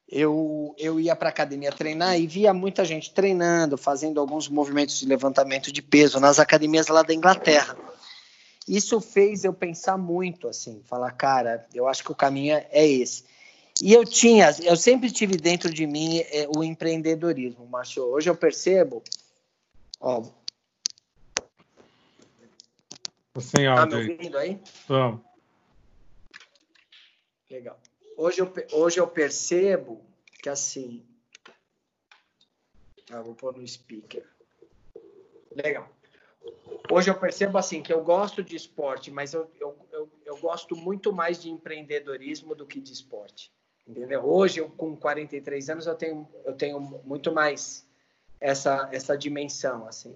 [0.09, 5.07] eu, eu ia para academia treinar e via muita gente treinando, fazendo alguns movimentos de
[5.07, 7.77] levantamento de peso nas academias lá da Inglaterra.
[8.67, 13.25] Isso fez eu pensar muito assim, falar, cara, eu acho que o caminho é esse.
[13.83, 18.05] E eu tinha, eu sempre tive dentro de mim é, o empreendedorismo, Márcio.
[18.05, 19.03] Hoje eu percebo,
[20.01, 20.23] ó.
[23.77, 24.61] Tá me ouvindo aí?
[24.89, 25.21] Vamos.
[27.49, 27.81] Legal.
[28.17, 30.05] Hoje eu, hoje eu percebo
[30.43, 31.07] que assim.
[33.11, 34.27] Ah, vou pôr no speaker.
[35.55, 35.89] Legal.
[36.91, 40.75] Hoje eu percebo assim que eu gosto de esporte, mas eu, eu, eu, eu gosto
[40.75, 43.53] muito mais de empreendedorismo do que de esporte.
[43.89, 44.23] Entendeu?
[44.25, 47.87] Hoje, eu, com 43 anos, eu tenho, eu tenho muito mais
[48.39, 50.15] essa, essa dimensão, assim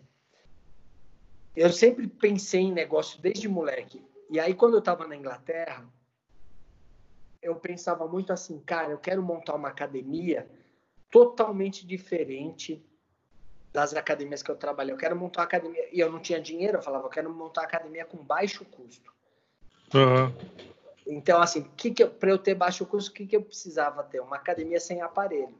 [1.54, 4.02] eu sempre pensei em negócio desde moleque.
[4.30, 5.86] E aí, quando eu estava na Inglaterra,
[7.42, 10.48] eu pensava muito assim, cara, eu quero montar uma academia
[11.10, 12.82] totalmente diferente
[13.72, 14.94] das academias que eu trabalhei.
[14.94, 15.88] Eu quero montar uma academia.
[15.92, 19.12] E eu não tinha dinheiro, eu falava, eu quero montar uma academia com baixo custo.
[19.94, 20.32] Uhum.
[21.06, 24.20] Então, assim, que que para eu ter baixo custo, o que, que eu precisava ter?
[24.20, 25.54] Uma academia sem aparelho.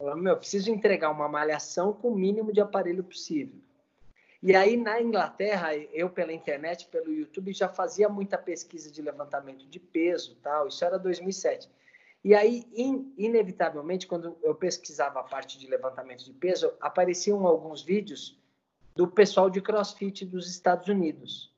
[0.00, 3.58] Eu meu, eu preciso entregar uma malhação com o mínimo de aparelho possível.
[4.40, 9.66] E aí, na Inglaterra, eu pela internet, pelo YouTube, já fazia muita pesquisa de levantamento
[9.66, 10.68] de peso, tal.
[10.68, 11.68] Isso era 2007.
[12.22, 17.82] E aí, in, inevitavelmente, quando eu pesquisava a parte de levantamento de peso, apareciam alguns
[17.82, 18.38] vídeos
[18.94, 21.52] do pessoal de CrossFit dos Estados Unidos.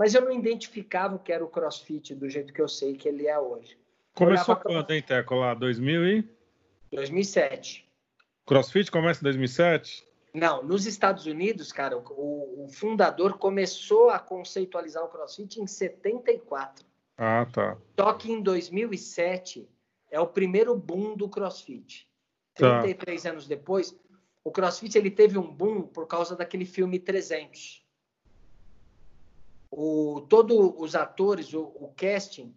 [0.00, 3.06] Mas eu não identificava o que era o CrossFit do jeito que eu sei que
[3.06, 3.76] ele é hoje.
[4.14, 5.34] Começou quando, hein, Teco?
[5.34, 6.28] Lá, 2000 e...
[6.90, 7.86] 2007.
[8.46, 10.02] CrossFit começa em 2007?
[10.32, 16.82] Não, nos Estados Unidos, cara, o, o, fundador começou a conceitualizar o CrossFit em 74.
[17.18, 17.76] Ah, tá.
[17.98, 19.68] Só que em 2007
[20.10, 22.08] é o primeiro boom do CrossFit.
[22.54, 23.28] 33 tá.
[23.28, 23.94] anos depois,
[24.42, 27.84] o CrossFit ele teve um boom por causa daquele filme 300.
[29.70, 32.54] O, todos os atores, o, o casting,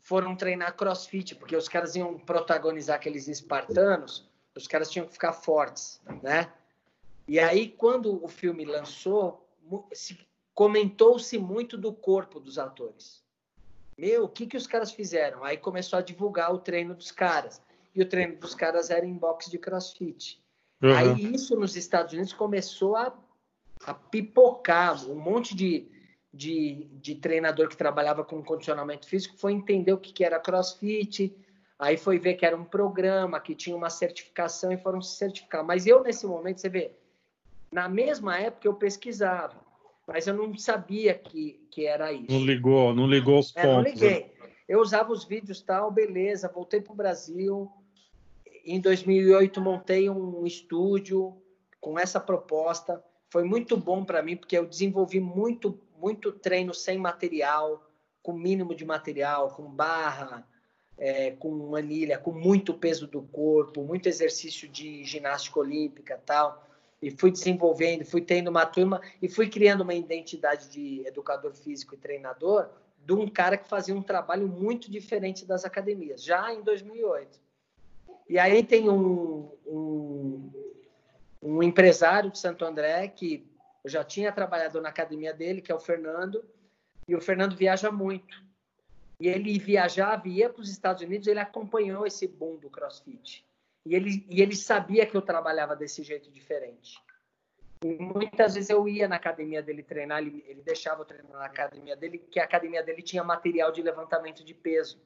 [0.00, 5.32] foram treinar CrossFit, porque os caras iam protagonizar aqueles espartanos, os caras tinham que ficar
[5.32, 6.52] fortes, né?
[7.26, 9.46] E aí, quando o filme lançou,
[10.54, 13.22] comentou-se muito do corpo dos atores.
[13.98, 15.44] Meu, o que, que os caras fizeram?
[15.44, 17.60] Aí começou a divulgar o treino dos caras.
[17.94, 20.40] E o treino dos caras era em box de crossfit.
[20.82, 20.96] Uhum.
[20.96, 23.12] Aí isso nos Estados Unidos começou a,
[23.84, 25.04] a pipocar.
[25.04, 25.90] Um monte de,
[26.32, 31.34] de, de, treinador que trabalhava com condicionamento físico foi entender o que, que era crossfit.
[31.78, 35.64] Aí foi ver que era um programa, que tinha uma certificação e foram se certificar.
[35.64, 36.90] Mas eu, nesse momento, você vê,
[37.70, 39.56] na mesma época eu pesquisava,
[40.06, 42.32] mas eu não sabia que, que era isso.
[42.32, 43.68] Não ligou, não ligou os pontos.
[43.68, 44.32] É, não liguei.
[44.68, 47.70] Eu usava os vídeos tal, beleza, voltei para o Brasil.
[48.64, 51.40] Em 2008 montei um estúdio
[51.80, 53.02] com essa proposta.
[53.30, 57.84] Foi muito bom para mim porque eu desenvolvi muito muito treino sem material,
[58.22, 60.46] com mínimo de material, com barra,
[60.96, 66.66] é, com anilha, com muito peso do corpo, muito exercício de ginástica olímpica tal
[67.00, 71.94] e fui desenvolvendo, fui tendo uma turma e fui criando uma identidade de educador físico
[71.94, 72.68] e treinador
[73.04, 77.40] de um cara que fazia um trabalho muito diferente das academias, já em 2008.
[78.28, 80.50] E aí tem um, um,
[81.40, 83.46] um empresário de Santo André que
[83.88, 86.44] eu já tinha trabalhado na academia dele, que é o Fernando,
[87.08, 88.36] e o Fernando viaja muito.
[89.18, 93.44] E ele viajava, ia para os Estados Unidos, ele acompanhou esse boom do CrossFit.
[93.86, 97.02] E ele, e ele sabia que eu trabalhava desse jeito diferente.
[97.82, 101.46] E muitas vezes eu ia na academia dele treinar, ele, ele deixava eu treinar na
[101.46, 105.00] academia dele, que a academia dele tinha material de levantamento de peso.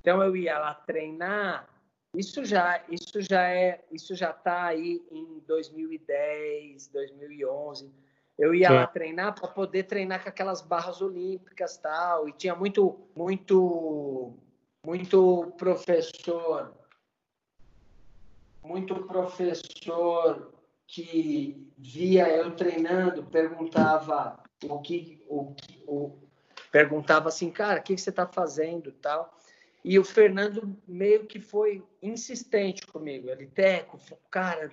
[0.00, 1.66] Então eu ia lá treinar.
[2.14, 8.07] Isso já, isso já é, isso já está aí em 2010, 2011.
[8.38, 8.74] Eu ia Sim.
[8.74, 12.28] lá treinar para poder treinar com aquelas barras olímpicas tal.
[12.28, 14.32] E tinha muito, muito,
[14.84, 16.72] muito professor
[18.68, 20.52] muito professor
[20.86, 25.54] que via eu treinando perguntava o que o,
[25.86, 26.18] o
[26.70, 29.34] perguntava assim cara o que, você está fazendo tal
[29.82, 33.98] e o Fernando meio que foi insistente comigo ele teco
[34.30, 34.70] cara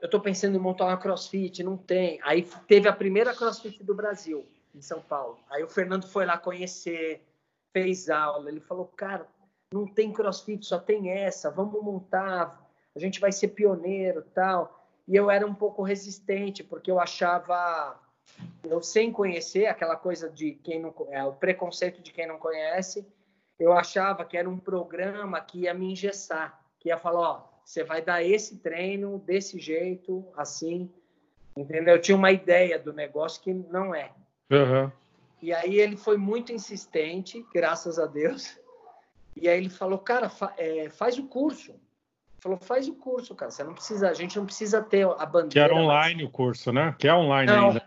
[0.00, 2.20] eu estou pensando em montar uma CrossFit não tem.
[2.22, 5.38] Aí teve a primeira CrossFit do Brasil em São Paulo.
[5.50, 7.22] Aí o Fernando foi lá conhecer
[7.72, 8.50] fez aula.
[8.50, 9.26] Ele falou cara
[9.72, 14.86] não tem CrossFit só tem essa vamos montar a gente vai ser pioneiro tal.
[15.06, 18.00] E eu era um pouco resistente, porque eu achava,
[18.62, 23.06] eu sem conhecer, aquela coisa de quem não é o preconceito de quem não conhece,
[23.58, 27.82] eu achava que era um programa que ia me engessar, que ia falar, ó, você
[27.82, 30.90] vai dar esse treino desse jeito, assim,
[31.56, 31.94] entendeu?
[31.94, 34.10] Eu tinha uma ideia do negócio que não é.
[34.50, 34.90] Uhum.
[35.40, 38.58] E aí ele foi muito insistente, graças a Deus.
[39.36, 41.74] E aí ele falou, cara, fa é, faz o curso
[42.44, 43.50] falou, faz o curso, cara.
[43.50, 45.48] Você não precisa, a gente não precisa ter a bandeira.
[45.50, 46.30] Que era online mas...
[46.30, 46.94] o curso, né?
[46.98, 47.82] Que é online não, ainda.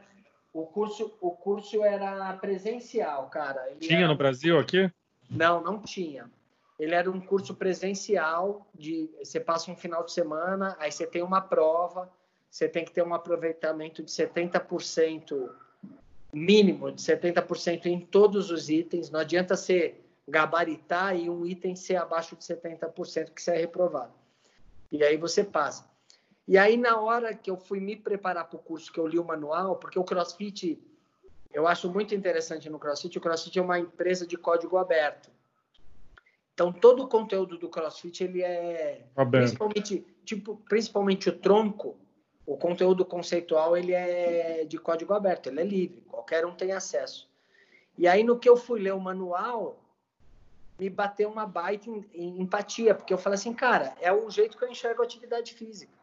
[0.52, 3.70] O curso, o curso era presencial, cara.
[3.70, 4.08] Ele tinha era...
[4.08, 4.92] no Brasil aqui?
[5.30, 6.28] Não, não tinha.
[6.80, 11.24] Ele era um curso presencial de você passa um final de semana, aí você tem
[11.24, 12.12] uma prova,
[12.50, 15.50] você tem que ter um aproveitamento de 70%
[16.34, 19.10] mínimo de 70% em todos os itens.
[19.10, 24.14] Não adianta ser gabaritar e um item ser abaixo de 70% que você é reprovado.
[24.92, 25.90] E aí você passa.
[26.48, 29.20] E aí, na hora que eu fui me preparar para o curso, que eu li
[29.20, 30.82] o manual, porque o CrossFit,
[31.52, 35.30] eu acho muito interessante no CrossFit, o CrossFit é uma empresa de código aberto.
[36.58, 39.06] Então, todo o conteúdo do CrossFit, ele é...
[39.16, 39.44] Aberto.
[39.44, 41.96] Principalmente, tipo, principalmente o tronco,
[42.48, 47.30] o conteúdo conceitual, ele é de código aberto, ele é livre, qualquer um tem acesso.
[47.96, 49.84] E aí, no que eu fui ler o manual,
[50.80, 54.72] me bateu uma baita empatia, porque eu falei assim, cara, é o jeito que eu
[54.72, 55.94] enxergo a atividade física.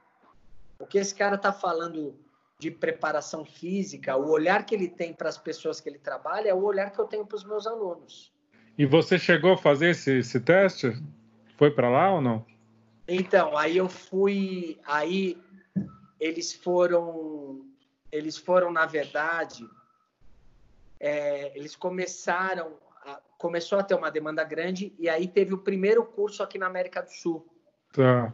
[0.78, 2.14] O que esse cara está falando
[2.60, 6.54] de preparação física, o olhar que ele tem para as pessoas que ele trabalha, é
[6.54, 8.32] o olhar que eu tenho para os meus alunos.
[8.76, 11.00] E você chegou a fazer esse, esse teste?
[11.56, 12.44] Foi para lá ou não?
[13.06, 15.38] Então, aí eu fui, aí
[16.18, 17.64] eles foram,
[18.10, 19.64] eles foram na verdade
[21.04, 26.02] é, eles começaram, a, começou a ter uma demanda grande e aí teve o primeiro
[26.02, 27.46] curso aqui na América do Sul.
[27.92, 28.32] Tá.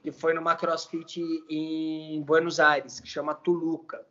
[0.00, 1.20] Que foi numa CrossFit
[1.50, 4.06] em Buenos Aires, que chama Tuluca.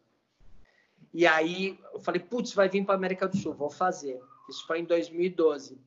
[1.13, 4.19] E aí eu falei, putz, vai vir para América do Sul, vou fazer.
[4.49, 5.79] Isso foi em 2012.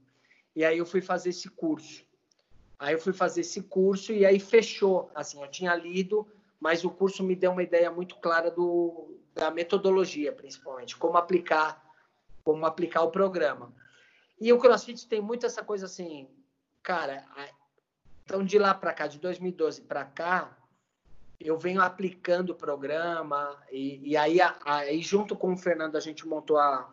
[0.57, 2.05] E aí eu fui fazer esse curso.
[2.79, 5.11] Aí eu fui fazer esse curso e aí fechou.
[5.15, 6.27] Assim, eu tinha lido,
[6.61, 11.83] mas o curso me deu uma ideia muito clara do, da metodologia, principalmente, como aplicar,
[12.45, 13.73] como aplicar o programa.
[14.41, 16.29] E o CrossFit tem muito essa coisa assim,
[16.83, 17.25] cara.
[18.25, 20.57] Então de lá para cá, de 2012 para cá,
[21.39, 26.27] eu venho aplicando o programa e, e aí, aí junto com o Fernando a gente
[26.27, 26.93] montou a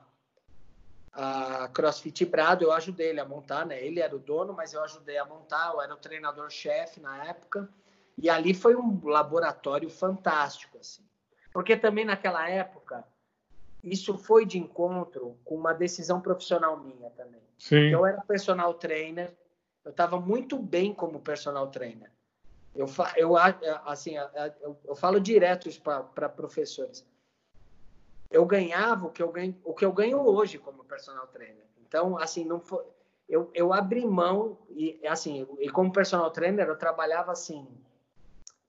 [1.14, 3.84] a CrossFit Brado, eu ajudei ele a montar, né?
[3.84, 7.70] Ele era o dono, mas eu ajudei a montar, eu era o treinador-chefe na época.
[8.18, 11.04] E ali foi um laboratório fantástico, assim.
[11.52, 13.06] Porque também naquela época,
[13.84, 17.42] isso foi de encontro com uma decisão profissional minha também.
[17.58, 17.90] Sim.
[17.90, 19.36] Eu era personal trainer,
[19.84, 22.10] eu estava muito bem como personal trainer.
[22.74, 22.88] Eu,
[23.18, 24.16] eu, assim,
[24.62, 25.70] eu, eu falo direto
[26.16, 27.06] para professores
[28.32, 31.66] eu ganhava o que eu ganho, o que eu ganho hoje como personal trainer.
[31.86, 32.84] Então, assim, não foi,
[33.28, 37.68] eu, eu abri mão e assim, e como personal trainer eu trabalhava assim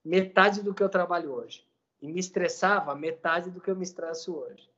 [0.03, 1.65] metade do que eu trabalho hoje
[2.01, 4.69] e me estressava metade do que eu me estresso hoje.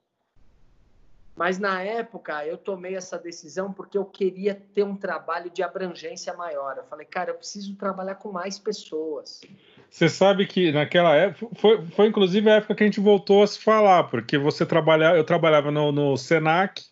[1.36, 6.34] Mas na época eu tomei essa decisão porque eu queria ter um trabalho de abrangência
[6.34, 6.78] maior.
[6.78, 9.42] Eu falei, cara, eu preciso trabalhar com mais pessoas.
[9.90, 13.48] Você sabe que naquela época foi, foi inclusive a época que a gente voltou a
[13.48, 16.84] se falar, porque você trabalhava, eu trabalhava no, no Senac,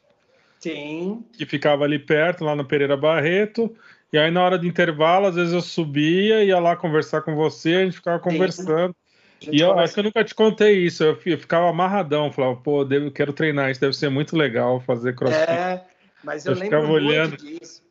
[0.60, 1.26] Sim.
[1.34, 3.76] que ficava ali perto, lá no Pereira Barreto,
[4.12, 7.76] e aí na hora de intervalo, às vezes eu subia, ia lá conversar com você,
[7.76, 8.96] a gente ficava conversando.
[9.40, 12.56] Gente e eu acho que eu nunca te contei isso, eu, eu ficava amarradão, falava,
[12.56, 15.52] pô, eu quero treinar, isso deve ser muito legal fazer crossfit.
[15.52, 15.84] É,
[16.24, 17.36] mas eu, eu lembro muito olhando.
[17.36, 17.83] disso.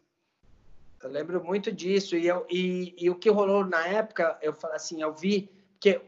[1.03, 2.17] Eu lembro muito disso.
[2.17, 5.51] E, eu, e, e o que rolou na época, eu falei assim, eu vi
[5.81, 6.01] que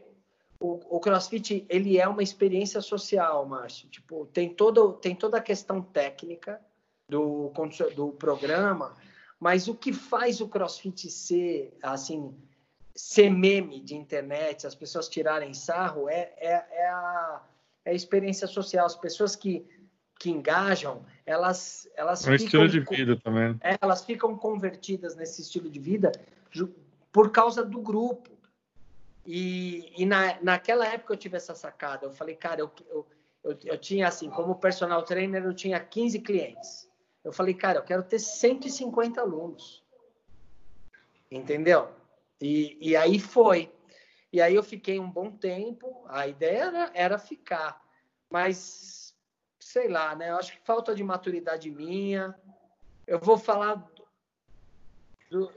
[0.59, 3.89] o, o, CrossFit ele é uma experiência social, Márcio.
[3.89, 6.61] Tipo, tem todo tem toda a questão técnica
[7.09, 7.51] do
[7.95, 8.95] do programa,
[9.39, 12.33] mas o que faz o CrossFit ser assim
[12.95, 17.43] ser meme de internet, as pessoas tirarem sarro, é, é, é, a,
[17.83, 18.85] é a experiência social.
[18.85, 19.67] As pessoas que
[20.19, 23.57] que engajam, elas elas é um ficam, estilo de vida também.
[23.61, 26.11] É, elas ficam convertidas nesse estilo de vida
[27.11, 28.29] por causa do grupo.
[29.25, 32.05] E, e na, naquela época eu tive essa sacada.
[32.05, 33.07] Eu falei, cara, eu, eu,
[33.43, 36.89] eu, eu tinha assim, como personal trainer, eu tinha 15 clientes.
[37.23, 39.83] Eu falei, cara, eu quero ter 150 alunos.
[41.31, 41.89] Entendeu?
[42.39, 43.71] E, e aí foi.
[44.31, 46.05] E aí eu fiquei um bom tempo.
[46.07, 47.81] A ideia era, era ficar.
[48.29, 48.94] Mas
[49.75, 50.29] sei lá, né?
[50.29, 52.33] Eu acho que falta de maturidade minha.
[53.05, 53.85] Eu vou falar
[55.29, 55.51] do,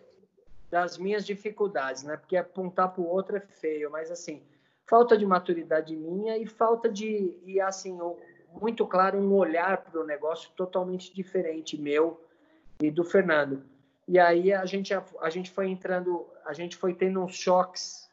[0.68, 2.16] das minhas dificuldades, né?
[2.16, 4.42] Porque apontar para o outro é feio, mas assim,
[4.88, 7.96] falta de maturidade minha e falta de e assim,
[8.60, 12.20] muito claro um olhar para o negócio totalmente diferente meu
[12.82, 13.62] e do Fernando.
[14.08, 18.07] E aí a gente a gente foi entrando, a gente foi tendo uns choques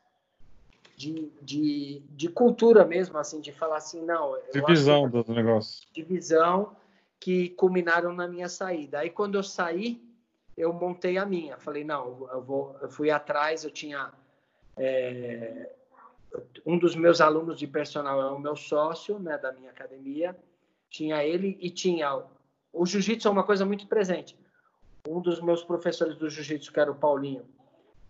[0.96, 4.38] de, de, de cultura mesmo, assim, de falar assim, não.
[4.54, 5.88] Divisão do negócio.
[5.94, 6.76] Divisão
[7.20, 9.00] que culminaram na minha saída.
[9.00, 10.02] Aí quando eu saí,
[10.56, 11.58] eu montei a minha.
[11.58, 12.78] Falei, não, eu vou.
[12.82, 14.12] Eu fui atrás, eu tinha.
[14.78, 15.72] É,
[16.66, 20.36] um dos meus alunos de personal é o meu sócio, né, da minha academia.
[20.90, 22.24] Tinha ele e tinha.
[22.72, 24.38] O jiu-jitsu é uma coisa muito presente.
[25.08, 27.46] Um dos meus professores do jiu-jitsu, que era o Paulinho,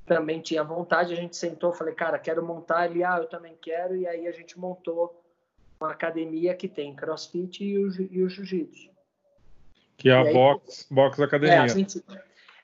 [0.06, 3.96] também tinha vontade, a gente sentou, falei, cara, quero montar, ele, ah, eu também quero,
[3.96, 5.22] e aí a gente montou
[5.80, 8.90] uma academia que tem crossfit e o, e o jiu-jitsu.
[9.98, 11.56] Que é a aí, box, box academia.
[11.56, 12.06] É, a gente,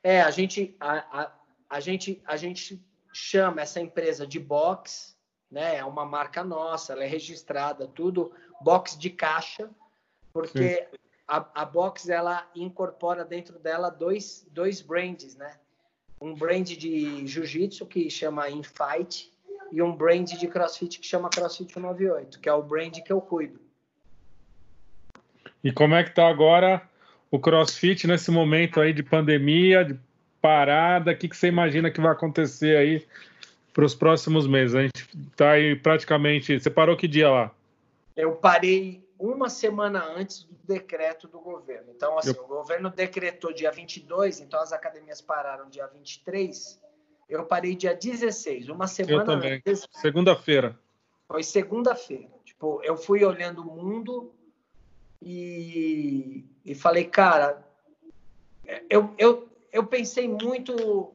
[0.03, 1.31] é, a gente, a, a,
[1.69, 2.81] a, gente, a gente
[3.13, 5.15] chama essa empresa de box,
[5.49, 8.31] né, é uma marca nossa, ela é registrada, tudo,
[8.61, 9.69] box de caixa,
[10.31, 10.87] porque
[11.27, 15.59] a, a box, ela incorpora dentro dela dois, dois brands, né,
[16.21, 19.31] um brand de jiu-jitsu que chama Infight
[19.71, 23.19] e um brand de crossfit que chama CrossFit 198, que é o brand que eu
[23.19, 23.59] cuido.
[25.63, 26.81] E como é que tá agora
[27.31, 29.97] o CrossFit nesse momento aí de pandemia, de
[30.39, 31.11] parada?
[31.11, 33.05] O que, que você imagina que vai acontecer aí
[33.73, 34.75] para os próximos meses?
[34.75, 36.59] A gente tá aí praticamente.
[36.59, 37.51] Você parou que dia lá?
[38.15, 41.91] Eu parei uma semana antes do decreto do governo.
[41.95, 42.43] Então, assim, eu...
[42.43, 46.81] o governo decretou dia 22, então as academias pararam dia 23.
[47.29, 49.53] Eu parei dia 16, uma semana eu também.
[49.53, 49.87] antes.
[49.91, 50.77] Segunda-feira.
[51.27, 52.29] Foi segunda-feira.
[52.43, 54.33] Tipo, eu fui olhando o mundo
[55.21, 57.63] e, e falei, cara,
[58.89, 61.13] eu, eu, eu pensei muito,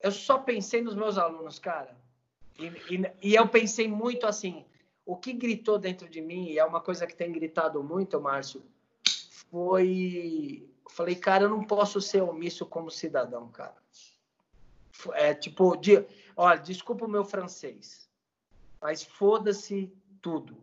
[0.00, 1.98] eu só pensei nos meus alunos, cara.
[2.58, 4.64] E, e, e, eu pensei muito assim,
[5.10, 8.62] o que gritou dentro de mim, e é uma coisa que tem gritado muito, Márcio,
[9.50, 10.70] foi.
[10.88, 13.74] Falei, cara, eu não posso ser omisso como cidadão, cara.
[15.14, 16.04] É tipo, de,
[16.36, 18.08] olha, desculpa o meu francês,
[18.80, 19.92] mas foda-se
[20.22, 20.56] tudo.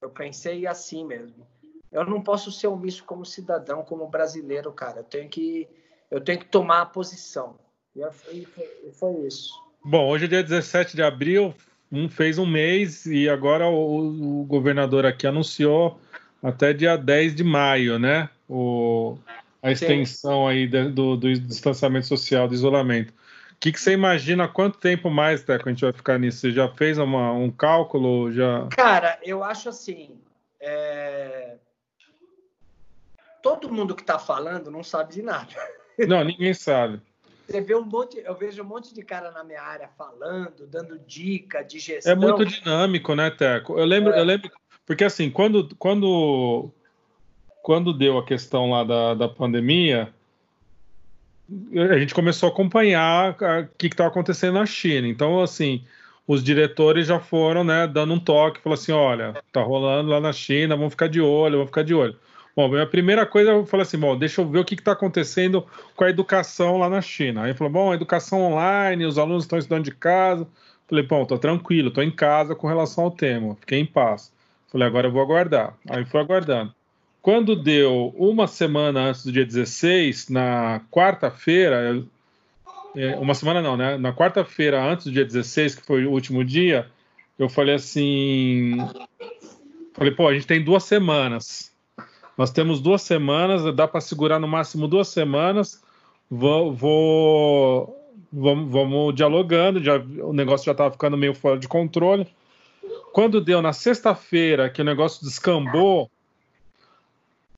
[0.00, 1.46] Eu pensei assim mesmo.
[1.90, 5.00] Eu não posso ser omisso como cidadão, como brasileiro, cara.
[5.00, 5.68] Eu tenho que,
[6.10, 7.58] eu tenho que tomar a posição.
[7.94, 8.46] E foi,
[8.94, 9.52] foi isso.
[9.84, 11.54] Bom, hoje é dia 17 de abril,
[11.92, 16.00] um fez um mês e agora o, o, governador aqui anunciou
[16.42, 18.30] até dia 10 de maio, né?
[18.48, 19.18] O,
[19.62, 20.48] a extensão Sim.
[20.48, 23.10] aí do, do, distanciamento social, do isolamento.
[23.10, 26.40] O que, que você imagina quanto tempo mais, Teco, a gente vai ficar nisso?
[26.40, 28.32] Você já fez uma, um cálculo?
[28.32, 28.66] Já...
[28.68, 30.18] Cara, eu acho assim.
[30.58, 31.56] É...
[33.40, 35.52] Todo mundo que está falando não sabe de nada.
[36.08, 37.00] Não, ninguém sabe.
[37.46, 40.98] Você vê um monte, eu vejo um monte de cara na minha área falando, dando
[41.06, 42.12] dica de gestão.
[42.12, 43.78] É muito dinâmico, né, Teco?
[43.78, 44.20] Eu lembro, é.
[44.20, 44.50] eu lembro,
[44.86, 46.70] porque assim, quando, quando,
[47.62, 50.12] quando deu a questão lá da, da pandemia,
[51.90, 55.06] a gente começou a acompanhar o que estava acontecendo na China.
[55.06, 55.84] Então, assim,
[56.26, 60.32] os diretores já foram, né, dando um toque, falou assim, olha, tá rolando lá na
[60.32, 62.16] China, vamos ficar de olho, vamos ficar de olho.
[62.54, 65.66] Bom, a primeira coisa eu falei assim, bom, deixa eu ver o que está acontecendo
[65.96, 67.44] com a educação lá na China.
[67.44, 70.46] Aí falou, bom, a educação online, os alunos estão estudando de casa.
[70.86, 74.30] Falei, bom, tô tranquilo, tô em casa com relação ao tema, fiquei em paz.
[74.70, 75.74] Falei, agora eu vou aguardar.
[75.88, 76.74] Aí fui aguardando.
[77.22, 82.04] Quando deu uma semana antes do dia 16, na quarta-feira,
[82.94, 83.96] é, uma semana não, né?
[83.96, 86.86] Na quarta-feira antes do dia 16, que foi o último dia,
[87.38, 88.76] eu falei assim,
[89.94, 91.71] falei, pô, a gente tem duas semanas
[92.42, 95.80] nós temos duas semanas, dá para segurar no máximo duas semanas.
[96.28, 97.96] Vou, vou
[98.32, 102.26] vamos, vamos, dialogando, já, o negócio já estava ficando meio fora de controle.
[103.12, 106.10] Quando deu na sexta-feira que o negócio descambou,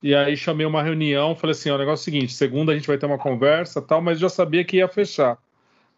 [0.03, 2.85] e aí chamei uma reunião, falei assim, o negócio é o seguinte, segunda a gente
[2.85, 5.35] vai ter uma conversa tal, mas já sabia que ia fechar.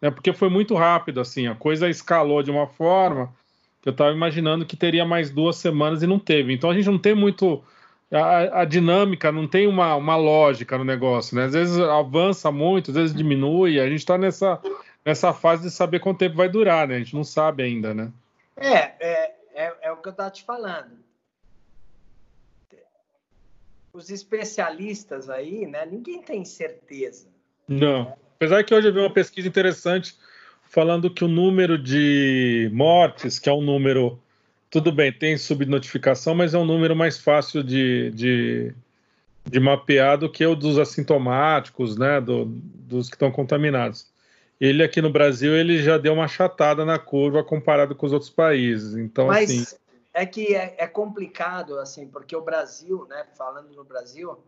[0.00, 3.34] Né, porque foi muito rápido, assim, a coisa escalou de uma forma
[3.82, 6.54] que eu estava imaginando que teria mais duas semanas e não teve.
[6.54, 7.62] Então a gente não tem muito
[8.10, 11.44] a, a, dinâmica não tem uma, uma lógica no negócio, né?
[11.44, 13.78] Às vezes avança muito, às vezes diminui.
[13.78, 14.60] A gente está nessa,
[15.04, 16.96] nessa fase de saber quanto tempo vai durar, né?
[16.96, 18.10] A gente não sabe ainda, né?
[18.56, 20.98] É, é, é, é o que eu estava te falando.
[23.92, 25.84] Os especialistas aí, né?
[25.84, 27.28] Ninguém tem certeza.
[27.66, 28.16] Não.
[28.36, 30.16] Apesar que hoje eu vi uma pesquisa interessante
[30.62, 34.18] falando que o número de mortes, que é um número
[34.70, 38.74] tudo bem, tem subnotificação, mas é um número mais fácil de, de,
[39.44, 44.06] de mapear do que o dos assintomáticos, né, do, dos que estão contaminados.
[44.60, 48.30] Ele aqui no Brasil ele já deu uma chatada na curva comparado com os outros
[48.30, 48.96] países.
[48.96, 49.76] Então, mas assim,
[50.12, 54.38] é que é, é complicado assim, porque o Brasil, né, falando no Brasil,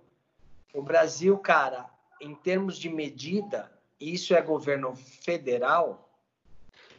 [0.74, 1.86] o Brasil, cara,
[2.20, 6.10] em termos de medida, isso é governo federal,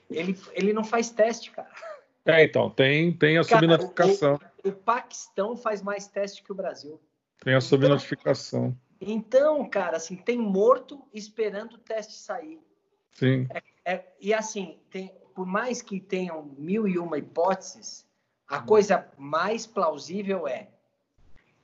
[0.10, 1.70] ele, ele não faz teste, cara.
[2.26, 4.40] É, então, tem, tem a subnotificação.
[4.64, 7.00] O, o, Paquistão faz mais teste que o Brasil.
[7.44, 8.78] Tem a subnotificação.
[9.00, 12.60] Então, então cara, assim, tem morto esperando o teste sair.
[13.12, 13.48] Sim.
[13.84, 18.06] É, é, e assim, tem, por mais que tenham mil e uma hipóteses,
[18.48, 20.70] a coisa mais plausível é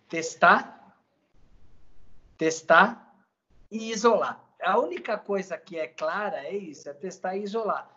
[0.09, 0.97] testar,
[2.37, 3.13] testar
[3.69, 4.43] e isolar.
[4.61, 7.96] A única coisa que é clara é isso, é testar e isolar.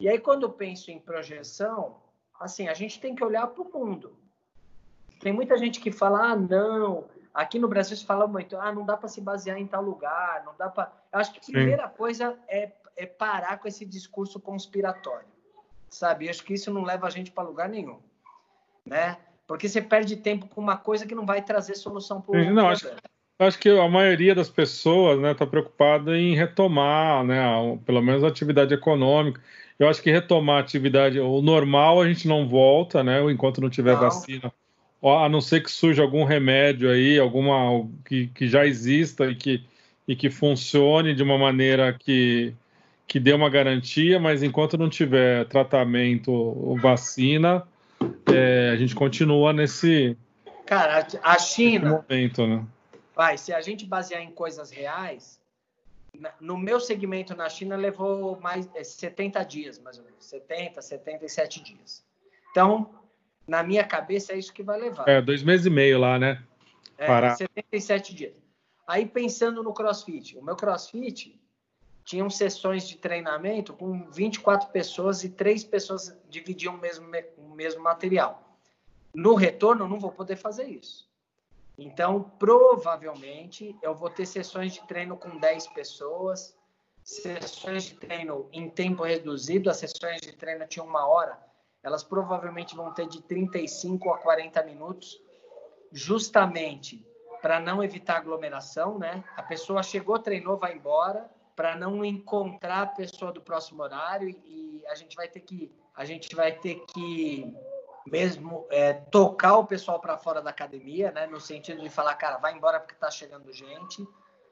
[0.00, 1.98] E aí, quando eu penso em projeção,
[2.40, 4.16] assim, a gente tem que olhar para o mundo.
[5.20, 8.86] Tem muita gente que fala, ah, não, aqui no Brasil se fala muito, ah, não
[8.86, 10.90] dá para se basear em tal lugar, não dá para.
[11.12, 11.94] Eu acho que a primeira Sim.
[11.98, 15.28] coisa é, é parar com esse discurso conspiratório,
[15.90, 16.24] sabe?
[16.24, 17.98] Eu acho que isso não leva a gente para lugar nenhum,
[18.86, 19.18] né?
[19.46, 22.70] Porque você perde tempo com uma coisa que não vai trazer solução para o problema.
[22.70, 22.90] Acho,
[23.38, 27.42] acho que a maioria das pessoas está né, tá preocupada em retomar, né,
[27.84, 29.42] pelo menos a atividade econômica.
[29.80, 33.18] Eu acho que retomar a atividade, o normal a gente não volta, né?
[33.32, 34.00] Enquanto não tiver não.
[34.00, 34.52] vacina.
[35.02, 39.64] A não ser que surja algum remédio aí, alguma que, que já exista e que,
[40.06, 42.52] e que funcione de uma maneira que,
[43.08, 47.66] que dê uma garantia, mas enquanto não tiver tratamento ou vacina,
[48.30, 50.14] é, a gente continua nesse.
[50.66, 52.04] Cara, a China.
[52.06, 52.62] Momento, né?
[53.16, 55.39] Vai, se a gente basear em coisas reais,
[56.40, 61.62] no meu segmento na China levou mais é, 70 dias, mais ou menos, 70, 77
[61.62, 62.04] dias.
[62.50, 62.90] Então,
[63.50, 65.08] Na minha cabeça é isso que vai levar.
[65.08, 66.40] É, dois meses e meio lá, né?
[66.96, 67.34] É, Parar.
[67.34, 68.34] 77 dias.
[68.86, 71.36] Aí pensando no CrossFit, o meu CrossFit
[72.04, 77.82] tinham sessões de treinamento com 24 pessoas e três pessoas dividiam o mesmo, o mesmo
[77.82, 78.56] material.
[79.12, 81.09] No retorno, eu não vou poder fazer isso.
[81.82, 86.54] Então, provavelmente, eu vou ter sessões de treino com 10 pessoas,
[87.02, 91.38] sessões de treino em tempo reduzido, as sessões de treino tinham uma hora,
[91.82, 95.22] elas provavelmente vão ter de 35 a 40 minutos,
[95.90, 97.02] justamente
[97.40, 99.24] para não evitar aglomeração, né?
[99.34, 104.84] A pessoa chegou, treinou, vai embora, para não encontrar a pessoa do próximo horário e
[104.86, 107.54] a gente vai ter que a gente vai ter que
[108.06, 111.26] mesmo é, tocar o pessoal para fora da academia, né?
[111.26, 114.06] No sentido de falar, cara, vai embora porque está chegando gente.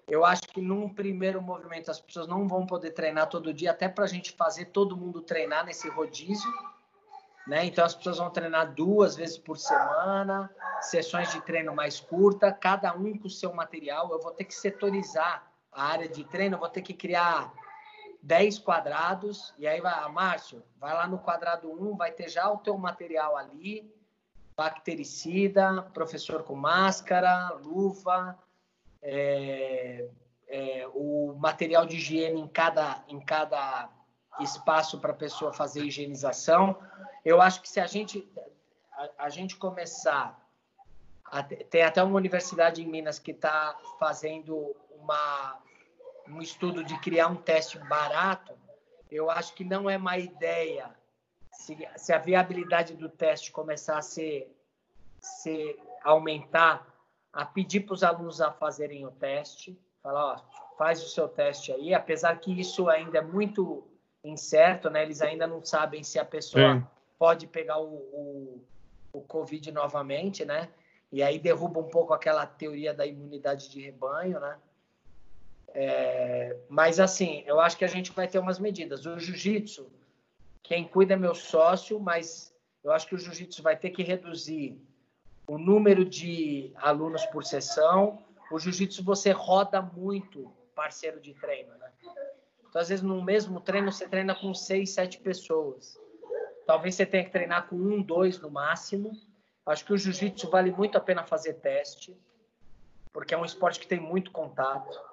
[0.06, 3.88] Eu acho que num primeiro movimento as pessoas não vão poder treinar todo dia, até
[3.88, 6.50] para a gente fazer todo mundo treinar nesse rodízio,
[7.46, 7.66] né?
[7.66, 12.94] Então as pessoas vão treinar duas vezes por semana, sessões de treino mais curta, cada
[12.94, 14.10] um com o seu material.
[14.10, 17.52] Eu vou ter que setorizar a área de treino, vou ter que criar
[18.28, 22.46] 10 quadrados, e aí vai, ah, Márcio, vai lá no quadrado 1, vai ter já
[22.50, 23.90] o teu material ali,
[24.54, 28.38] bactericida, professor com máscara, luva,
[29.00, 30.10] é,
[30.46, 33.88] é, o material de higiene em cada, em cada
[34.40, 36.78] espaço para a pessoa fazer higienização.
[37.24, 38.30] Eu acho que se a gente,
[38.92, 40.38] a, a gente começar,
[41.24, 45.62] a, tem até uma universidade em Minas que está fazendo uma,
[46.30, 48.52] um estudo de criar um teste barato,
[49.10, 50.94] eu acho que não é má ideia
[51.58, 54.54] se, se a viabilidade do teste começar a ser,
[55.20, 56.86] ser aumentar,
[57.32, 61.72] a pedir para os alunos a fazerem o teste, falar, ó, faz o seu teste
[61.72, 63.86] aí, apesar que isso ainda é muito
[64.22, 65.02] incerto, né?
[65.02, 66.86] Eles ainda não sabem se a pessoa Sim.
[67.18, 68.64] pode pegar o, o,
[69.12, 70.68] o Covid novamente, né?
[71.10, 74.58] E aí derruba um pouco aquela teoria da imunidade de rebanho, né?
[75.80, 79.06] É, mas assim, eu acho que a gente vai ter umas medidas.
[79.06, 79.88] O jiu-jitsu,
[80.60, 82.52] quem cuida é meu sócio, mas
[82.82, 84.76] eu acho que o jiu-jitsu vai ter que reduzir
[85.46, 88.18] o número de alunos por sessão.
[88.50, 91.92] O jiu-jitsu você roda muito parceiro de treino, né?
[92.68, 95.96] Então, às vezes, no mesmo treino, você treina com seis, sete pessoas.
[96.66, 99.12] Talvez você tenha que treinar com um, dois no máximo.
[99.64, 102.18] Acho que o jiu-jitsu vale muito a pena fazer teste,
[103.12, 105.07] porque é um esporte que tem muito contato.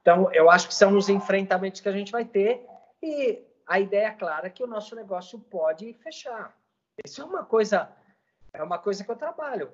[0.00, 2.66] Então, eu acho que são os enfrentamentos que a gente vai ter
[3.02, 6.56] e a ideia é clara que o nosso negócio pode fechar.
[7.04, 7.90] Isso é uma coisa
[8.52, 9.72] é uma coisa que eu trabalho.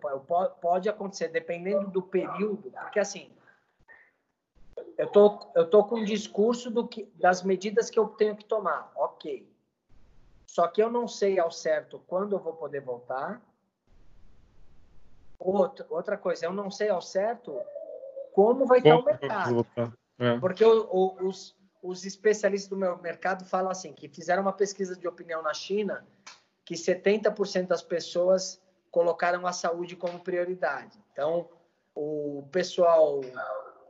[0.60, 3.32] Pode acontecer dependendo do período, porque assim
[4.98, 8.44] eu tô eu tô com um discurso do que das medidas que eu tenho que
[8.44, 9.50] tomar, ok.
[10.46, 13.40] Só que eu não sei ao certo quando eu vou poder voltar.
[15.38, 17.60] Outra, outra coisa, eu não sei ao certo
[18.32, 19.66] como vai estar o mercado.
[20.18, 20.38] É.
[20.38, 24.96] Porque o, o, os, os especialistas do meu mercado falam assim, que fizeram uma pesquisa
[24.96, 26.06] de opinião na China,
[26.64, 28.60] que 70% das pessoas
[28.90, 30.98] colocaram a saúde como prioridade.
[31.12, 31.48] Então,
[31.94, 33.20] o pessoal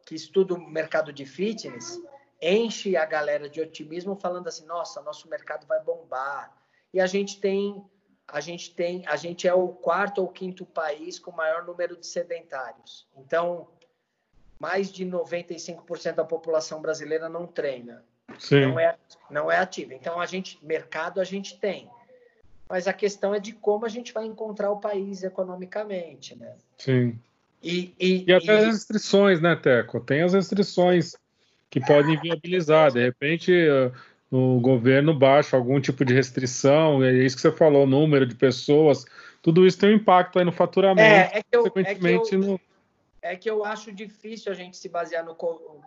[0.04, 2.00] que estuda o mercado de fitness
[2.40, 6.54] enche a galera de otimismo falando assim, nossa, nosso mercado vai bombar.
[6.92, 7.84] E a gente tem
[8.28, 12.06] a gente tem a gente é o quarto ou quinto país com maior número de
[12.06, 13.08] sedentários.
[13.16, 13.68] Então,
[14.58, 18.02] mais de 95% da população brasileira não treina.
[18.38, 18.66] Sim.
[18.66, 18.96] Não é,
[19.30, 19.94] não é ativa.
[19.94, 21.88] Então, a gente, mercado a gente tem.
[22.68, 26.54] Mas a questão é de como a gente vai encontrar o país economicamente, né?
[26.78, 27.18] Sim.
[27.62, 28.58] E, e, e até e...
[28.58, 30.00] as restrições, né, Teco?
[30.00, 31.14] Tem as restrições
[31.70, 32.92] que podem viabilizar.
[32.92, 33.92] De repente, eh,
[34.30, 39.04] o governo baixa algum tipo de restrição, é isso que você falou, número de pessoas,
[39.42, 42.34] tudo isso tem um impacto aí no faturamento, é, é que eu, consequentemente é que
[42.34, 42.60] eu, no
[43.26, 45.34] é que eu acho difícil a gente se basear no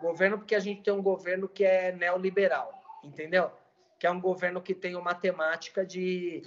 [0.00, 2.72] governo, porque a gente tem um governo que é neoliberal,
[3.04, 3.50] entendeu?
[3.98, 6.42] Que é um governo que tem uma temática de,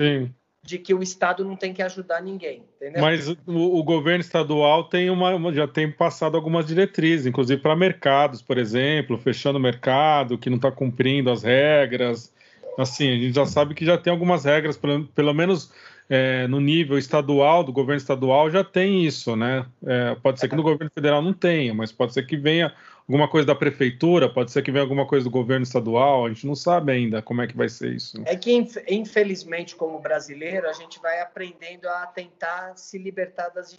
[0.64, 3.02] de que o Estado não tem que ajudar ninguém, entendeu?
[3.02, 8.42] Mas o, o governo estadual tem uma, já tem passado algumas diretrizes, inclusive para mercados,
[8.42, 12.34] por exemplo, fechando o mercado, que não está cumprindo as regras.
[12.78, 15.72] Assim, a gente já sabe que já tem algumas regras, pelo, pelo menos
[16.10, 19.66] é, no nível estadual, do governo estadual, já tem isso, né?
[19.86, 22.74] É, pode ser que no governo federal não tenha, mas pode ser que venha
[23.08, 26.48] alguma coisa da prefeitura, pode ser que venha alguma coisa do governo estadual, a gente
[26.48, 28.22] não sabe ainda como é que vai ser isso.
[28.26, 28.52] É que,
[28.90, 33.76] infelizmente, como brasileiro, a gente vai aprendendo a tentar se libertar das,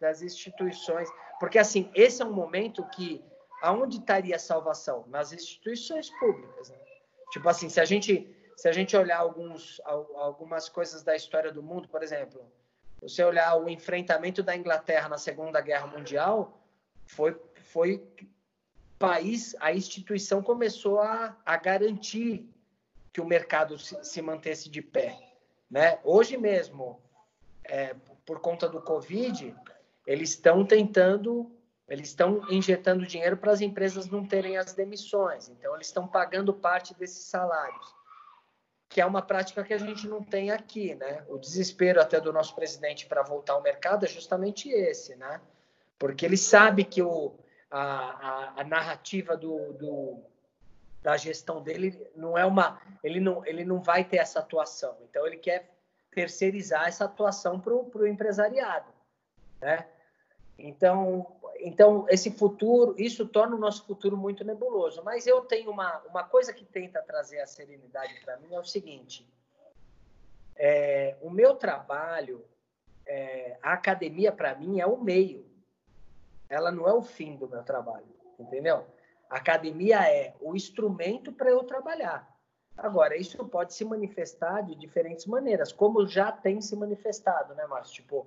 [0.00, 1.08] das instituições,
[1.40, 3.20] porque, assim, esse é um momento que,
[3.62, 5.04] aonde estaria a salvação?
[5.08, 6.76] Nas instituições públicas, né?
[7.30, 8.26] Tipo assim, se a gente
[8.58, 12.44] se a gente olhar alguns, algumas coisas da história do mundo, por exemplo,
[13.00, 16.60] você olhar o enfrentamento da Inglaterra na Segunda Guerra Mundial,
[17.06, 18.04] foi, foi
[18.98, 22.52] país, a instituição começou a, a garantir
[23.12, 25.16] que o mercado se, se mantesse de pé.
[25.70, 26.00] Né?
[26.02, 27.00] Hoje mesmo,
[27.62, 27.94] é,
[28.26, 29.54] por conta do Covid,
[30.04, 31.48] eles estão tentando,
[31.88, 35.48] eles estão injetando dinheiro para as empresas não terem as demissões.
[35.48, 37.97] Então, eles estão pagando parte desses salários,
[38.88, 40.94] que é uma prática que a gente não tem aqui.
[40.94, 41.24] Né?
[41.28, 45.40] O desespero até do nosso presidente para voltar ao mercado é justamente esse, né?
[45.98, 47.34] porque ele sabe que o,
[47.70, 50.22] a, a, a narrativa do, do,
[51.02, 52.80] da gestão dele não é uma.
[53.02, 54.96] Ele não, ele não vai ter essa atuação.
[55.02, 55.74] Então, ele quer
[56.10, 58.92] terceirizar essa atuação para o empresariado.
[59.60, 59.86] Né?
[60.58, 65.02] Então, então, esse futuro, isso torna o nosso futuro muito nebuloso.
[65.04, 68.64] Mas eu tenho uma, uma coisa que tenta trazer a serenidade para mim: é o
[68.64, 69.28] seguinte.
[70.56, 72.44] É, o meu trabalho,
[73.06, 75.48] é, a academia, para mim, é o meio
[76.48, 78.06] ela não é o fim do meu trabalho,
[78.38, 78.86] entendeu?
[79.28, 82.26] A academia é o instrumento para eu trabalhar.
[82.76, 87.96] Agora, isso pode se manifestar de diferentes maneiras, como já tem se manifestado, né, Márcio?
[87.96, 88.26] Tipo,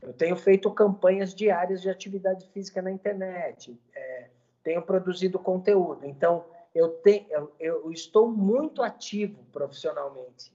[0.00, 4.28] eu tenho feito campanhas diárias de atividade física na internet, é,
[4.62, 6.04] tenho produzido conteúdo.
[6.04, 6.44] Então,
[6.74, 10.52] eu, te, eu, eu estou muito ativo profissionalmente,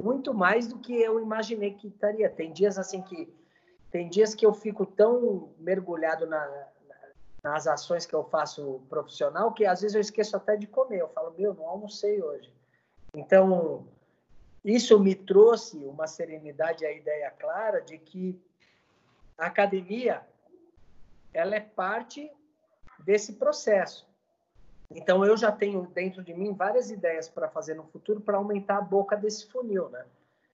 [0.00, 2.28] muito mais do que eu imaginei que estaria.
[2.28, 3.32] Tem dias assim que
[3.90, 6.68] tem dias que eu fico tão mergulhado na,
[7.42, 11.00] nas ações que eu faço profissional que às vezes eu esqueço até de comer.
[11.00, 12.50] Eu falo, meu, não almocei hoje.
[13.14, 13.86] Então,
[14.64, 18.40] isso me trouxe uma serenidade, a ideia clara de que
[19.42, 20.22] a academia
[21.34, 22.30] ela é parte
[23.00, 24.06] desse processo.
[24.88, 28.78] Então, eu já tenho dentro de mim várias ideias para fazer no futuro para aumentar
[28.78, 30.04] a boca desse funil, né?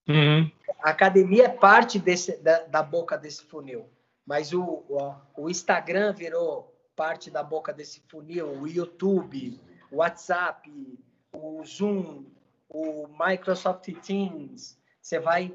[0.08, 0.50] Uhum.
[0.80, 3.90] A academia é parte desse, da, da, boca desse funil,
[4.24, 9.60] mas o, o, o, Instagram virou parte da boca desse funil, o YouTube,
[9.90, 10.98] o WhatsApp,
[11.30, 12.24] o Zoom,
[12.70, 14.78] o Microsoft Teams.
[15.02, 15.52] Você vai,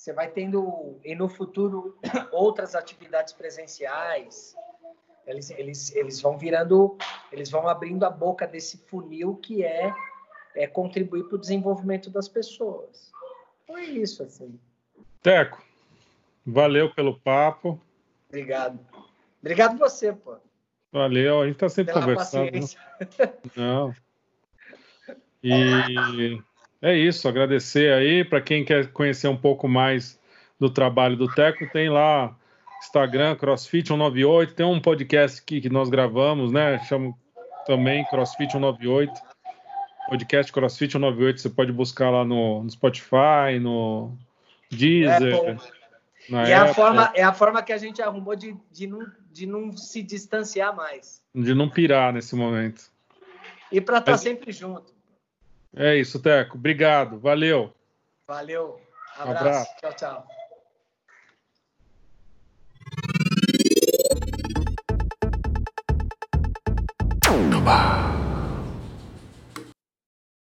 [0.00, 1.98] você vai tendo, e no futuro,
[2.32, 4.54] outras atividades presenciais.
[5.26, 6.96] Eles, eles, eles vão virando,
[7.30, 9.92] eles vão abrindo a boca desse funil que é,
[10.56, 13.10] é contribuir para o desenvolvimento das pessoas
[13.70, 14.58] foi isso, assim.
[15.22, 15.62] Teco,
[16.44, 17.80] valeu pelo papo.
[18.28, 18.78] Obrigado.
[19.40, 20.36] Obrigado você, pô.
[20.92, 22.44] Valeu, a gente tá sempre Pela conversando.
[22.46, 22.50] Né?
[22.50, 22.80] Paciência.
[23.56, 23.94] Não.
[25.42, 26.42] E
[26.82, 30.18] é isso, agradecer aí para quem quer conhecer um pouco mais
[30.58, 32.36] do trabalho do Teco, tem lá
[32.82, 36.78] Instagram CrossFit 198, tem um podcast aqui que nós gravamos, né?
[36.86, 37.18] Chamo
[37.66, 39.12] também CrossFit 198
[40.10, 44.18] podcast CrossFit 98, você pode buscar lá no, no Spotify, no
[44.68, 45.56] Deezer.
[46.28, 49.76] É a, forma, é a forma que a gente arrumou de, de, não, de não
[49.76, 51.22] se distanciar mais.
[51.32, 52.90] De não pirar nesse momento.
[53.70, 54.92] E para estar tá sempre junto.
[55.74, 56.56] É isso, Teco.
[56.56, 57.18] Obrigado.
[57.18, 57.72] Valeu.
[58.26, 58.80] Valeu.
[59.16, 59.38] Abraço.
[59.38, 59.70] Abraço.
[59.80, 60.26] Tchau, tchau.